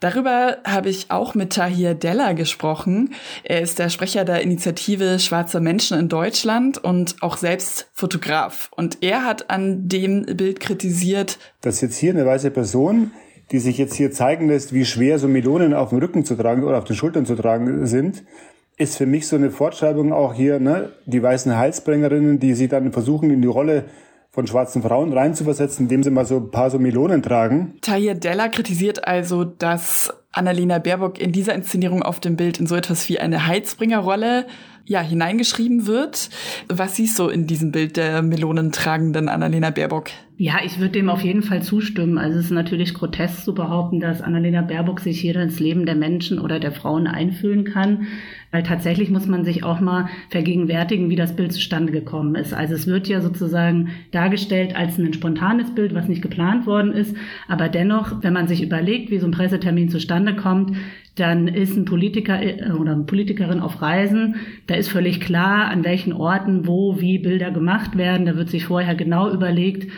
[0.01, 3.15] Darüber habe ich auch mit Tahir Della gesprochen.
[3.45, 8.69] Er ist der Sprecher der Initiative Menschen Menschen in Deutschland und auch selbst Fotograf.
[8.77, 13.13] Und er hat an dem Bild kritisiert, dass jetzt hier eine weiße Person,
[13.53, 16.63] die sich jetzt hier zeigen lässt, wie schwer so Melonen auf dem Rücken zu tragen
[16.63, 18.23] oder auf den Schultern zu tragen sind,
[18.81, 22.93] ist für mich so eine Fortschreibung auch hier, ne, die weißen Heilsbringerinnen, die sich dann
[22.93, 23.85] versuchen, in die Rolle
[24.31, 27.75] von schwarzen Frauen reinzuversetzen, indem sie mal so ein paar so Melonen tragen.
[27.83, 32.77] Tahir Della kritisiert also, dass Annalena Baerbock in dieser Inszenierung auf dem Bild in so
[32.77, 34.47] etwas wie eine Heilsbringerrolle
[34.85, 36.31] ja, hineingeschrieben wird.
[36.69, 40.11] Was siehst du in diesem Bild der melonentragenden Annalena Baerbock?
[40.37, 42.19] Ja, ich würde dem auf jeden Fall zustimmen.
[42.19, 45.97] Also es ist natürlich grotesk zu behaupten, dass Annalena Baerbock sich hier ins Leben der
[45.97, 48.07] Menschen oder der Frauen einfühlen kann.
[48.53, 52.53] Weil tatsächlich muss man sich auch mal vergegenwärtigen, wie das Bild zustande gekommen ist.
[52.53, 57.17] Also es wird ja sozusagen dargestellt als ein spontanes Bild, was nicht geplant worden ist.
[57.47, 60.77] Aber dennoch, wenn man sich überlegt, wie so ein Pressetermin zustande kommt,
[61.15, 64.37] dann ist ein Politiker äh, oder eine Politikerin auf Reisen.
[64.67, 68.27] Da ist völlig klar, an welchen Orten, wo, wie Bilder gemacht werden.
[68.27, 69.91] Da wird sich vorher genau überlegt,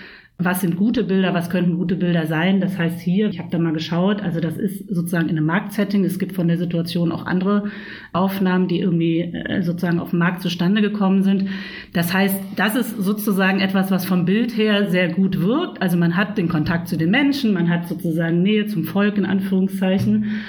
[0.45, 2.61] was sind gute Bilder, was könnten gute Bilder sein.
[2.61, 6.05] Das heißt hier, ich habe da mal geschaut, also das ist sozusagen in einem Marktsetting.
[6.05, 7.71] Es gibt von der Situation auch andere
[8.13, 11.49] Aufnahmen, die irgendwie äh, sozusagen auf dem Markt zustande gekommen sind.
[11.93, 15.81] Das heißt, das ist sozusagen etwas, was vom Bild her sehr gut wirkt.
[15.83, 19.27] Also man hat den Kontakt zu den Menschen, man hat sozusagen Nähe zum Volk in
[19.27, 20.43] Anführungszeichen.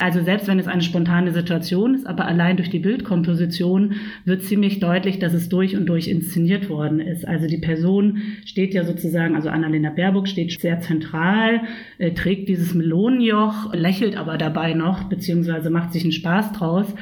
[0.00, 4.78] Also selbst wenn es eine spontane Situation ist, aber allein durch die Bildkomposition wird ziemlich
[4.78, 7.26] deutlich, dass es durch und durch inszeniert worden ist.
[7.26, 11.62] Also die Person steht ja sozusagen, also Annalena Baerbock steht sehr zentral,
[11.98, 16.94] äh, trägt dieses Melonenjoch, lächelt aber dabei noch, beziehungsweise macht sich einen Spaß draus.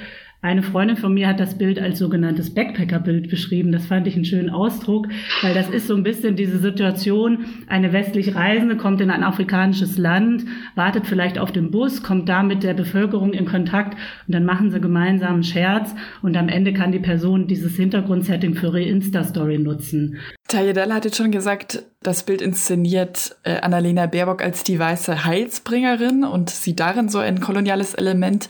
[0.43, 3.73] Eine Freundin von mir hat das Bild als sogenanntes Backpacker-Bild beschrieben.
[3.73, 5.09] Das fand ich einen schönen Ausdruck,
[5.43, 9.99] weil das ist so ein bisschen diese Situation, eine westlich Reisende kommt in ein afrikanisches
[9.99, 13.95] Land, wartet vielleicht auf den Bus, kommt da mit der Bevölkerung in Kontakt
[14.27, 18.55] und dann machen sie gemeinsam einen Scherz und am Ende kann die Person dieses Hintergrundsetting
[18.55, 20.19] für ihre Insta-Story nutzen.
[20.49, 26.25] Tayedel hat jetzt schon gesagt, das Bild inszeniert äh, Annalena Baerbock als die weiße Heilsbringerin
[26.25, 28.49] und sieht darin so ein koloniales Element.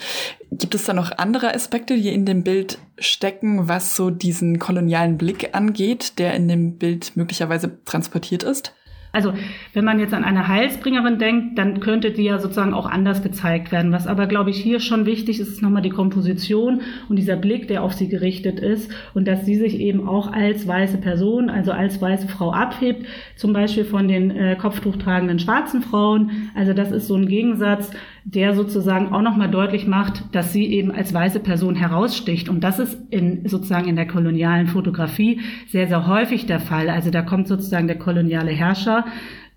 [0.52, 5.16] Gibt es da noch andere Aspekte, die in dem Bild stecken, was so diesen kolonialen
[5.16, 8.74] Blick angeht, der in dem Bild möglicherweise transportiert ist?
[9.16, 9.32] Also
[9.72, 13.72] wenn man jetzt an eine Heilsbringerin denkt, dann könnte die ja sozusagen auch anders gezeigt
[13.72, 13.90] werden.
[13.90, 17.66] Was aber, glaube ich, hier schon wichtig ist, ist nochmal die Komposition und dieser Blick,
[17.66, 21.72] der auf sie gerichtet ist und dass sie sich eben auch als weiße Person, also
[21.72, 23.06] als weiße Frau abhebt,
[23.36, 26.50] zum Beispiel von den äh, kopftuchtragenden schwarzen Frauen.
[26.54, 27.90] Also das ist so ein Gegensatz,
[28.28, 32.48] der sozusagen auch nochmal deutlich macht, dass sie eben als weiße Person heraussticht.
[32.48, 36.90] Und das ist in, sozusagen in der kolonialen Fotografie sehr, sehr häufig der Fall.
[36.90, 39.04] Also da kommt sozusagen der koloniale Herrscher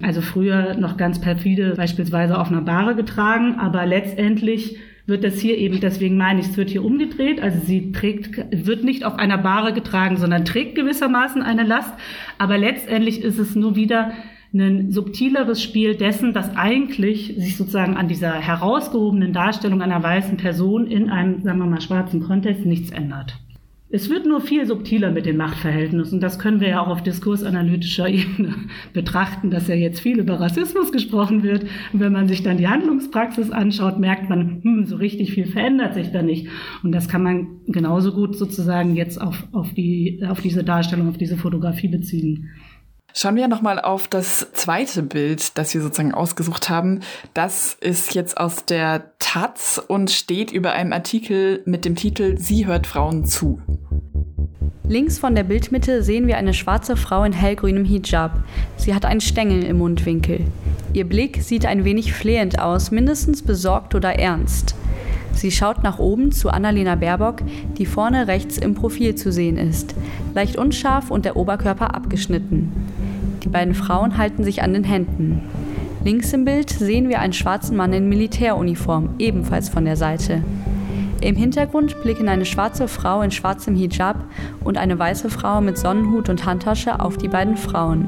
[0.02, 5.58] also früher noch ganz perfide beispielsweise auf einer Bahre getragen, aber letztendlich wird das hier
[5.58, 7.42] eben, deswegen meine ich, es wird hier umgedreht.
[7.42, 11.94] Also sie trägt, wird nicht auf einer Bahre getragen, sondern trägt gewissermaßen eine Last.
[12.38, 14.12] Aber letztendlich ist es nur wieder
[14.54, 20.88] ein subtileres Spiel dessen, dass eigentlich sich sozusagen an dieser herausgehobenen Darstellung einer weißen Person
[20.88, 23.38] in einem, sagen wir mal, schwarzen Kontext nichts ändert.
[23.92, 26.16] Es wird nur viel subtiler mit den Machtverhältnissen.
[26.16, 28.54] Und das können wir ja auch auf diskursanalytischer Ebene
[28.94, 31.64] betrachten, dass ja jetzt viel über Rassismus gesprochen wird.
[31.92, 35.96] Und wenn man sich dann die Handlungspraxis anschaut, merkt man, hm, so richtig viel verändert
[35.96, 36.48] sich da nicht.
[36.84, 41.18] Und das kann man genauso gut sozusagen jetzt auf, auf, die, auf diese Darstellung, auf
[41.18, 42.50] diese Fotografie beziehen.
[43.14, 47.02] Schauen wir nochmal auf das zweite Bild, das wir sozusagen ausgesucht haben.
[47.34, 52.68] Das ist jetzt aus der Taz und steht über einem Artikel mit dem Titel Sie
[52.68, 53.62] hört Frauen zu.
[54.88, 58.44] Links von der Bildmitte sehen wir eine schwarze Frau in hellgrünem Hijab.
[58.76, 60.46] Sie hat einen Stängel im Mundwinkel.
[60.94, 64.76] Ihr Blick sieht ein wenig flehend aus, mindestens besorgt oder ernst.
[65.34, 67.44] Sie schaut nach oben zu Annalena Baerbock,
[67.78, 69.94] die vorne rechts im Profil zu sehen ist,
[70.34, 72.72] leicht unscharf und der Oberkörper abgeschnitten.
[73.44, 75.42] Die beiden Frauen halten sich an den Händen.
[76.04, 80.44] Links im Bild sehen wir einen schwarzen Mann in Militäruniform, ebenfalls von der Seite.
[81.22, 84.24] Im Hintergrund blicken eine schwarze Frau in schwarzem Hijab
[84.64, 88.08] und eine weiße Frau mit Sonnenhut und Handtasche auf die beiden Frauen.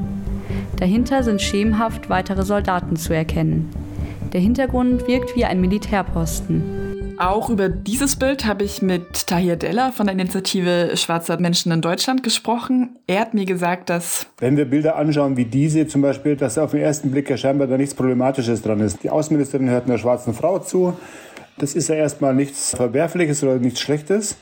[0.76, 3.68] Dahinter sind schemenhaft weitere Soldaten zu erkennen.
[4.32, 6.91] Der Hintergrund wirkt wie ein Militärposten.
[7.22, 11.80] Auch über dieses Bild habe ich mit Tahir Della von der Initiative Schwarzer Menschen in
[11.80, 12.98] Deutschland gesprochen.
[13.06, 14.26] Er hat mir gesagt, dass...
[14.38, 17.68] Wenn wir Bilder anschauen wie diese zum Beispiel, dass auf den ersten Blick ja scheinbar
[17.68, 19.04] da nichts Problematisches dran ist.
[19.04, 20.94] Die Außenministerin hört einer schwarzen Frau zu.
[21.58, 24.34] Das ist ja erstmal nichts Verwerfliches oder nichts Schlechtes.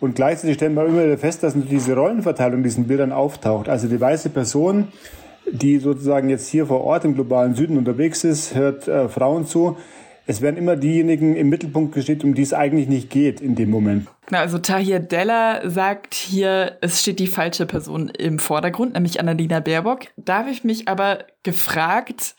[0.00, 3.68] Und gleichzeitig stellen wir immer wieder fest, dass diese Rollenverteilung in diesen Bildern auftaucht.
[3.68, 4.88] Also die weiße Person,
[5.48, 9.76] die sozusagen jetzt hier vor Ort im globalen Süden unterwegs ist, hört äh, Frauen zu
[10.26, 13.70] es werden immer diejenigen im Mittelpunkt gestellt, um die es eigentlich nicht geht in dem
[13.70, 14.08] Moment.
[14.30, 20.06] Also Tahir Della sagt hier, es steht die falsche Person im Vordergrund, nämlich Annalena Baerbock.
[20.16, 22.34] Da habe ich mich aber gefragt,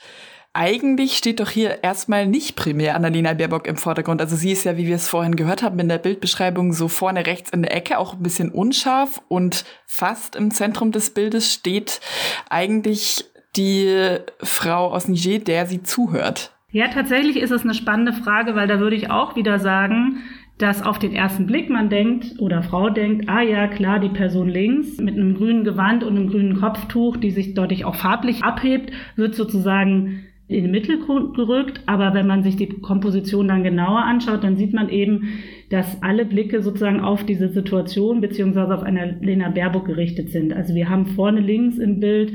[0.52, 4.20] eigentlich steht doch hier erstmal nicht primär Annalena Baerbock im Vordergrund.
[4.22, 7.26] Also sie ist ja, wie wir es vorhin gehört haben, in der Bildbeschreibung so vorne
[7.26, 12.02] rechts in der Ecke, auch ein bisschen unscharf und fast im Zentrum des Bildes steht
[12.50, 13.26] eigentlich
[13.56, 16.57] die Frau aus Niger, der sie zuhört.
[16.74, 20.18] Ja, tatsächlich ist es eine spannende Frage, weil da würde ich auch wieder sagen,
[20.58, 24.50] dass auf den ersten Blick man denkt oder Frau denkt, ah ja, klar, die Person
[24.50, 28.92] links mit einem grünen Gewand und einem grünen Kopftuch, die sich deutlich auch farblich abhebt,
[29.16, 31.82] wird sozusagen in den Mittelgrund gerückt.
[31.86, 35.40] Aber wenn man sich die Komposition dann genauer anschaut, dann sieht man eben,
[35.70, 40.52] dass alle Blicke sozusagen auf diese Situation beziehungsweise auf eine Lena Baerbock gerichtet sind.
[40.52, 42.34] Also wir haben vorne links im Bild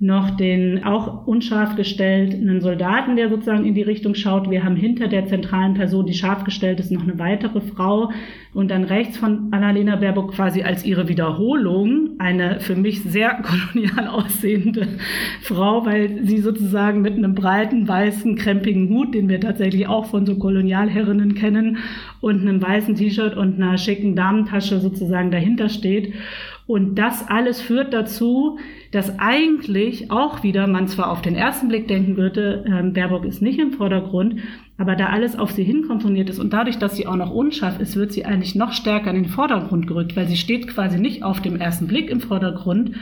[0.00, 4.50] noch den auch unscharf gestellten Soldaten, der sozusagen in die Richtung schaut.
[4.50, 8.10] Wir haben hinter der zentralen Person, die scharf gestellt ist, noch eine weitere Frau
[8.52, 13.42] und dann rechts von Annalena Baerbock quasi als ihre Wiederholung eine für mich sehr
[13.74, 14.88] kolonial aussehende
[15.42, 20.26] Frau, weil sie sozusagen mit einem breiten weißen krempigen Hut, den wir tatsächlich auch von
[20.26, 21.78] so Kolonialherrinnen kennen,
[22.20, 26.14] und einem weißen T-Shirt und einer schicken Damentasche sozusagen dahinter steht.
[26.66, 28.58] Und das alles führt dazu,
[28.90, 33.42] dass eigentlich auch wieder man zwar auf den ersten Blick denken würde, äh, Baerbock ist
[33.42, 34.40] nicht im Vordergrund,
[34.78, 37.96] aber da alles auf sie hinkomponiert ist und dadurch, dass sie auch noch unscharf ist,
[37.96, 41.42] wird sie eigentlich noch stärker in den Vordergrund gerückt, weil sie steht quasi nicht auf
[41.42, 42.92] dem ersten Blick im Vordergrund,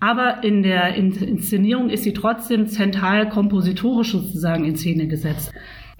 [0.00, 5.52] aber in der Inszenierung ist sie trotzdem zentral kompositorisch sozusagen in Szene gesetzt.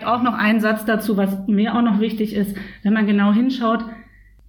[0.04, 3.84] Auch noch ein Satz dazu, was mir auch noch wichtig ist, wenn man genau hinschaut,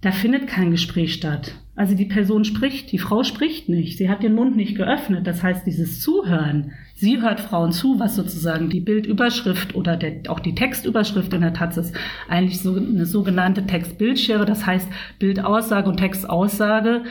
[0.04, 1.54] da findet kein Gespräch statt.
[1.76, 5.26] Also die Person spricht, die Frau spricht nicht, sie hat den Mund nicht geöffnet.
[5.26, 10.40] Das heißt, dieses Zuhören, sie hört Frauen zu, was sozusagen die Bildüberschrift oder der, auch
[10.40, 11.96] die Textüberschrift in der Taz ist,
[12.28, 14.88] eigentlich so eine sogenannte Textbildschere, das heißt
[15.18, 17.04] Bildaussage und Textaussage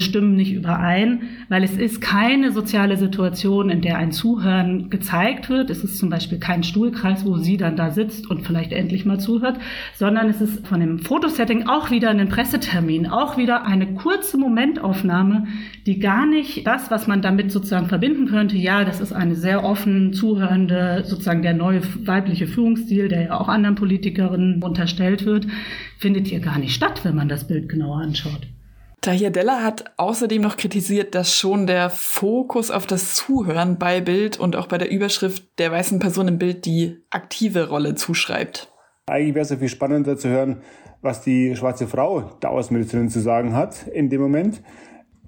[0.00, 5.70] stimmen nicht überein, weil es ist keine soziale Situation, in der ein Zuhören gezeigt wird.
[5.70, 9.18] Es ist zum Beispiel kein Stuhlkreis, wo sie dann da sitzt und vielleicht endlich mal
[9.18, 9.58] zuhört,
[9.94, 15.46] sondern es ist von dem Fotosetting auch wieder ein Pressetermin, auch wieder eine kurze Momentaufnahme,
[15.86, 19.64] die gar nicht das, was man damit sozusagen verbinden könnte, ja, das ist eine sehr
[19.64, 25.46] offen zuhörende, sozusagen der neue weibliche Führungsstil, der ja auch anderen Politikerinnen unterstellt wird,
[25.98, 28.46] findet hier gar nicht statt, wenn man das Bild genauer anschaut.
[29.00, 34.38] Tahir Della hat außerdem noch kritisiert, dass schon der Fokus auf das Zuhören bei Bild
[34.38, 38.72] und auch bei der Überschrift der weißen Person im Bild die aktive Rolle zuschreibt.
[39.06, 40.62] Eigentlich wäre es ja viel spannender zu hören,
[41.00, 44.62] was die schwarze Frau Außenministerin zu sagen hat in dem Moment.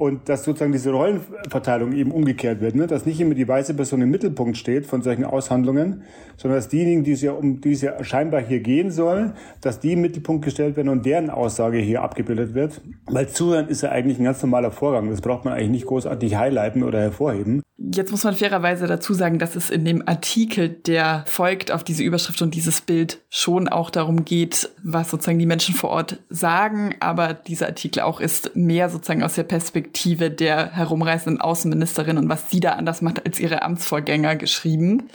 [0.01, 2.87] Und dass sozusagen diese Rollenverteilung eben umgekehrt wird, ne?
[2.87, 6.05] dass nicht immer die weiße Person im Mittelpunkt steht von solchen Aushandlungen,
[6.39, 9.79] sondern dass diejenigen, die es ja, um die es ja scheinbar hier gehen soll, dass
[9.79, 12.81] die im Mittelpunkt gestellt werden und deren Aussage hier abgebildet wird.
[13.11, 15.11] Weil Zuhören ist ja eigentlich ein ganz normaler Vorgang.
[15.11, 17.61] Das braucht man eigentlich nicht großartig highlighten oder hervorheben.
[17.83, 22.03] Jetzt muss man fairerweise dazu sagen, dass es in dem Artikel, der folgt auf diese
[22.03, 26.95] Überschrift und dieses Bild, schon auch darum geht, was sozusagen die Menschen vor Ort sagen.
[27.01, 32.51] Aber dieser Artikel auch ist mehr sozusagen aus der Perspektive der herumreisenden Außenministerin und was
[32.51, 35.09] sie da anders macht als ihre Amtsvorgänger geschrieben.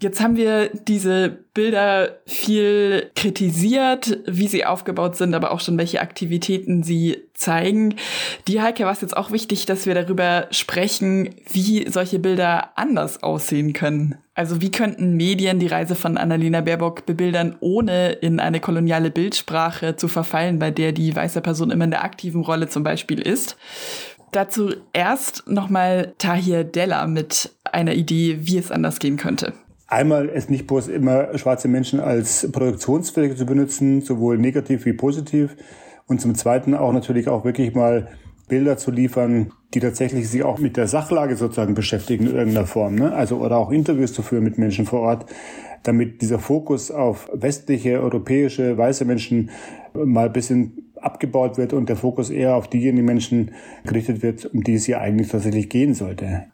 [0.00, 6.00] Jetzt haben wir diese Bilder viel kritisiert, wie sie aufgebaut sind, aber auch schon welche
[6.00, 7.94] Aktivitäten sie zeigen.
[8.46, 13.22] Die Heike war es jetzt auch wichtig, dass wir darüber sprechen, wie solche Bilder anders
[13.22, 14.16] aussehen können.
[14.34, 19.96] Also wie könnten Medien die Reise von Annalena Baerbock bebildern, ohne in eine koloniale Bildsprache
[19.96, 23.56] zu verfallen, bei der die weiße Person immer in der aktiven Rolle zum Beispiel ist.
[24.32, 29.54] Dazu erst nochmal Tahir Della mit einer Idee, wie es anders gehen könnte.
[29.86, 35.56] Einmal es nicht bloß immer schwarze Menschen als Produktionsfläche zu benutzen, sowohl negativ wie positiv.
[36.08, 38.08] Und zum Zweiten auch natürlich auch wirklich mal
[38.48, 42.94] Bilder zu liefern, die tatsächlich sich auch mit der Sachlage sozusagen beschäftigen in irgendeiner Form.
[42.94, 43.12] Ne?
[43.12, 45.26] Also oder auch Interviews zu führen mit Menschen vor Ort,
[45.82, 49.50] damit dieser Fokus auf westliche, europäische, weiße Menschen
[49.92, 53.52] mal ein bisschen abgebaut wird und der Fokus eher auf diejenigen Menschen
[53.84, 56.46] gerichtet wird, um die es hier eigentlich tatsächlich gehen sollte.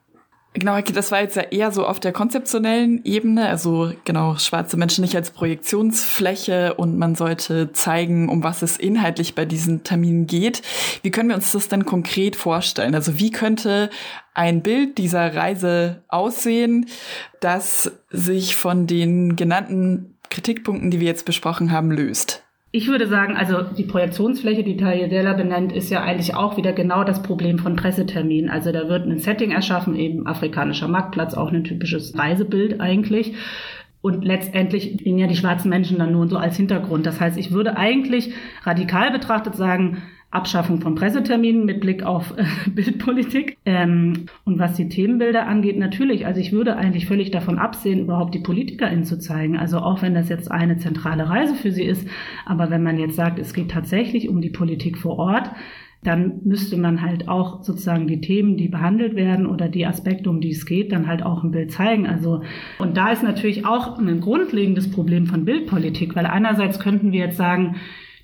[0.56, 5.02] Genau, das war jetzt ja eher so auf der konzeptionellen Ebene, also genau, schwarze Menschen
[5.02, 10.62] nicht als Projektionsfläche und man sollte zeigen, um was es inhaltlich bei diesen Terminen geht.
[11.02, 12.94] Wie können wir uns das denn konkret vorstellen?
[12.94, 13.90] Also wie könnte
[14.32, 16.86] ein Bild dieser Reise aussehen,
[17.40, 22.43] das sich von den genannten Kritikpunkten, die wir jetzt besprochen haben, löst?
[22.76, 27.04] Ich würde sagen, also die Projektionsfläche, die Tayedella benennt, ist ja eigentlich auch wieder genau
[27.04, 28.50] das Problem von Presseterminen.
[28.50, 33.34] Also da wird ein Setting erschaffen, eben afrikanischer Marktplatz, auch ein typisches Reisebild eigentlich.
[34.00, 37.06] Und letztendlich dienen ja die schwarzen Menschen dann nur so als Hintergrund.
[37.06, 38.32] Das heißt, ich würde eigentlich
[38.64, 40.02] radikal betrachtet sagen,
[40.34, 43.56] Abschaffung von Presseterminen mit Blick auf äh, Bildpolitik.
[43.64, 48.34] Ähm, und was die Themenbilder angeht, natürlich, also ich würde eigentlich völlig davon absehen, überhaupt
[48.34, 49.56] die PolitikerInnen zu zeigen.
[49.56, 52.06] Also auch wenn das jetzt eine zentrale Reise für sie ist,
[52.46, 55.50] aber wenn man jetzt sagt, es geht tatsächlich um die Politik vor Ort,
[56.04, 60.40] dann müsste man halt auch sozusagen die Themen, die behandelt werden oder die Aspekte, um
[60.40, 62.06] die es geht, dann halt auch im Bild zeigen.
[62.06, 62.42] Also,
[62.78, 67.38] und da ist natürlich auch ein grundlegendes Problem von Bildpolitik, weil einerseits könnten wir jetzt
[67.38, 67.76] sagen,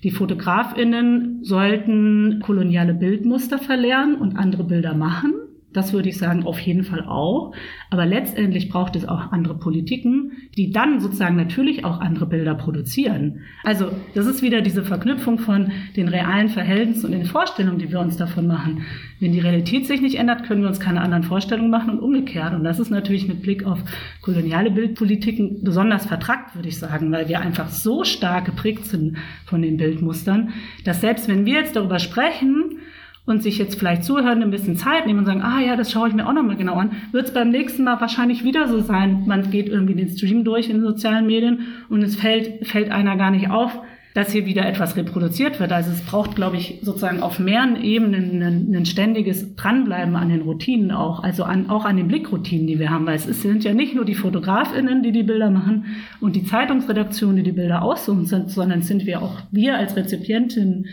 [0.03, 5.33] die Fotografinnen sollten koloniale Bildmuster verlernen und andere Bilder machen.
[5.73, 7.53] Das würde ich sagen, auf jeden Fall auch.
[7.89, 13.41] Aber letztendlich braucht es auch andere Politiken, die dann sozusagen natürlich auch andere Bilder produzieren.
[13.63, 17.99] Also das ist wieder diese Verknüpfung von den realen Verhältnissen und den Vorstellungen, die wir
[17.99, 18.83] uns davon machen.
[19.19, 22.53] Wenn die Realität sich nicht ändert, können wir uns keine anderen Vorstellungen machen und umgekehrt.
[22.53, 23.79] Und das ist natürlich mit Blick auf
[24.21, 29.61] koloniale Bildpolitiken besonders vertrackt, würde ich sagen, weil wir einfach so stark geprägt sind von
[29.61, 30.49] den Bildmustern,
[30.83, 32.77] dass selbst wenn wir jetzt darüber sprechen,
[33.25, 36.09] und sich jetzt vielleicht zuhören, ein bisschen Zeit nehmen und sagen, ah ja, das schaue
[36.09, 39.23] ich mir auch nochmal genau an, wird es beim nächsten Mal wahrscheinlich wieder so sein.
[39.27, 43.17] Man geht irgendwie den Stream durch in den sozialen Medien und es fällt, fällt einer
[43.17, 43.79] gar nicht auf,
[44.13, 45.71] dass hier wieder etwas reproduziert wird.
[45.71, 50.41] Also es braucht, glaube ich, sozusagen auf mehreren Ebenen ein, ein ständiges Dranbleiben an den
[50.41, 53.73] Routinen auch, also an, auch an den Blickroutinen, die wir haben, weil es sind ja
[53.73, 55.85] nicht nur die Fotografinnen, die die Bilder machen
[56.19, 60.87] und die Zeitungsredaktionen, die die Bilder aussuchen, sondern sind wir auch wir als Rezipientinnen,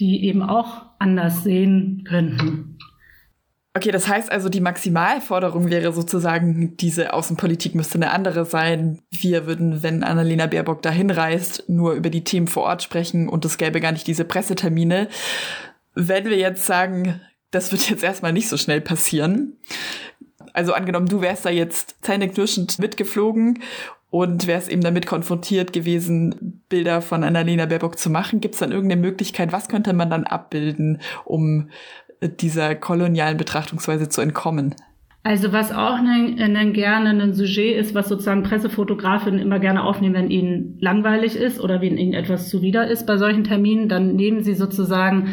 [0.00, 2.78] die eben auch anders sehen könnten.
[3.76, 9.00] Okay, das heißt also, die Maximalforderung wäre sozusagen, diese Außenpolitik müsste eine andere sein.
[9.10, 13.44] Wir würden, wenn Annalena Baerbock dahin reist, nur über die Themen vor Ort sprechen und
[13.44, 15.08] es gäbe gar nicht diese Pressetermine.
[15.96, 17.20] Wenn wir jetzt sagen,
[17.50, 19.54] das wird jetzt erstmal nicht so schnell passieren.
[20.52, 23.60] Also angenommen, du wärst da jetzt zähneknirschend mitgeflogen
[24.14, 28.40] und wäre es eben damit konfrontiert gewesen, Bilder von Annalena Baerbock zu machen.
[28.40, 31.70] Gibt es dann irgendeine Möglichkeit, was könnte man dann abbilden, um
[32.22, 34.76] dieser kolonialen Betrachtungsweise zu entkommen?
[35.24, 40.14] Also was auch ein, ein gerne ein Sujet ist, was sozusagen Pressefotografinnen immer gerne aufnehmen,
[40.14, 44.44] wenn ihnen langweilig ist oder wenn ihnen etwas zuwider ist bei solchen Terminen, dann nehmen
[44.44, 45.30] sie sozusagen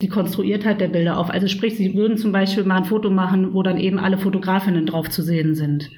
[0.00, 1.28] die Konstruiertheit der Bilder auf.
[1.28, 4.86] Also sprich, sie würden zum Beispiel mal ein Foto machen, wo dann eben alle Fotografinnen
[4.86, 5.90] drauf zu sehen sind.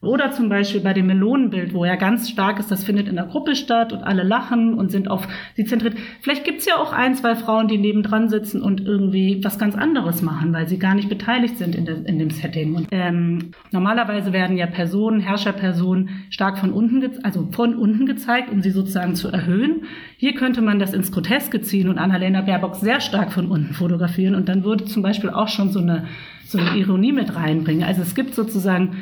[0.00, 3.24] Oder zum Beispiel bei dem Melonenbild, wo er ganz stark ist, das findet in der
[3.24, 5.26] Gruppe statt und alle lachen und sind auf
[5.56, 5.96] sie zentriert.
[6.20, 10.22] Vielleicht gibt's ja auch ein, zwei Frauen, die nebendran sitzen und irgendwie was ganz anderes
[10.22, 12.76] machen, weil sie gar nicht beteiligt sind in, der, in dem Setting.
[12.76, 18.62] Und, ähm, normalerweise werden ja Personen, Herrscherpersonen stark von unten, also von unten gezeigt, um
[18.62, 19.82] sie sozusagen zu erhöhen.
[20.16, 24.36] Hier könnte man das ins Groteske ziehen und Annalena Baerbock sehr stark von unten fotografieren
[24.36, 26.06] und dann würde zum Beispiel auch schon so eine,
[26.44, 27.82] so eine Ironie mit reinbringen.
[27.82, 28.98] Also es gibt sozusagen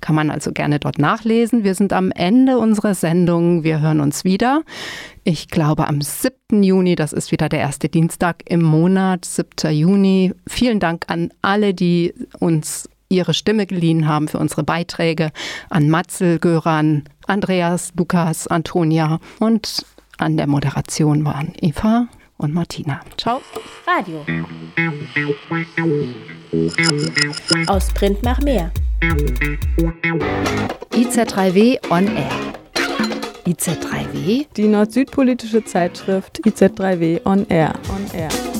[0.00, 1.64] Kann man also gerne dort nachlesen.
[1.64, 3.62] Wir sind am Ende unserer Sendung.
[3.62, 4.62] Wir hören uns wieder.
[5.22, 6.62] Ich glaube am 7.
[6.62, 9.70] Juni, das ist wieder der erste Dienstag im Monat, 7.
[9.70, 10.32] Juni.
[10.48, 15.30] Vielen Dank an alle, die uns ihre Stimme geliehen haben für unsere Beiträge,
[15.68, 19.84] an Matzel, Göran, Andreas, Lukas, Antonia und
[20.16, 22.08] an der Moderation waren Eva
[22.42, 23.00] und Martina.
[23.16, 23.40] Ciao.
[23.86, 24.24] Radio.
[27.66, 28.70] Aus Print nach mehr.
[30.92, 32.30] IZ3W on Air.
[33.46, 34.46] IZ3W?
[34.56, 37.74] Die nord-süd-politische Zeitschrift IZ3W On Air.
[37.88, 38.51] On Air.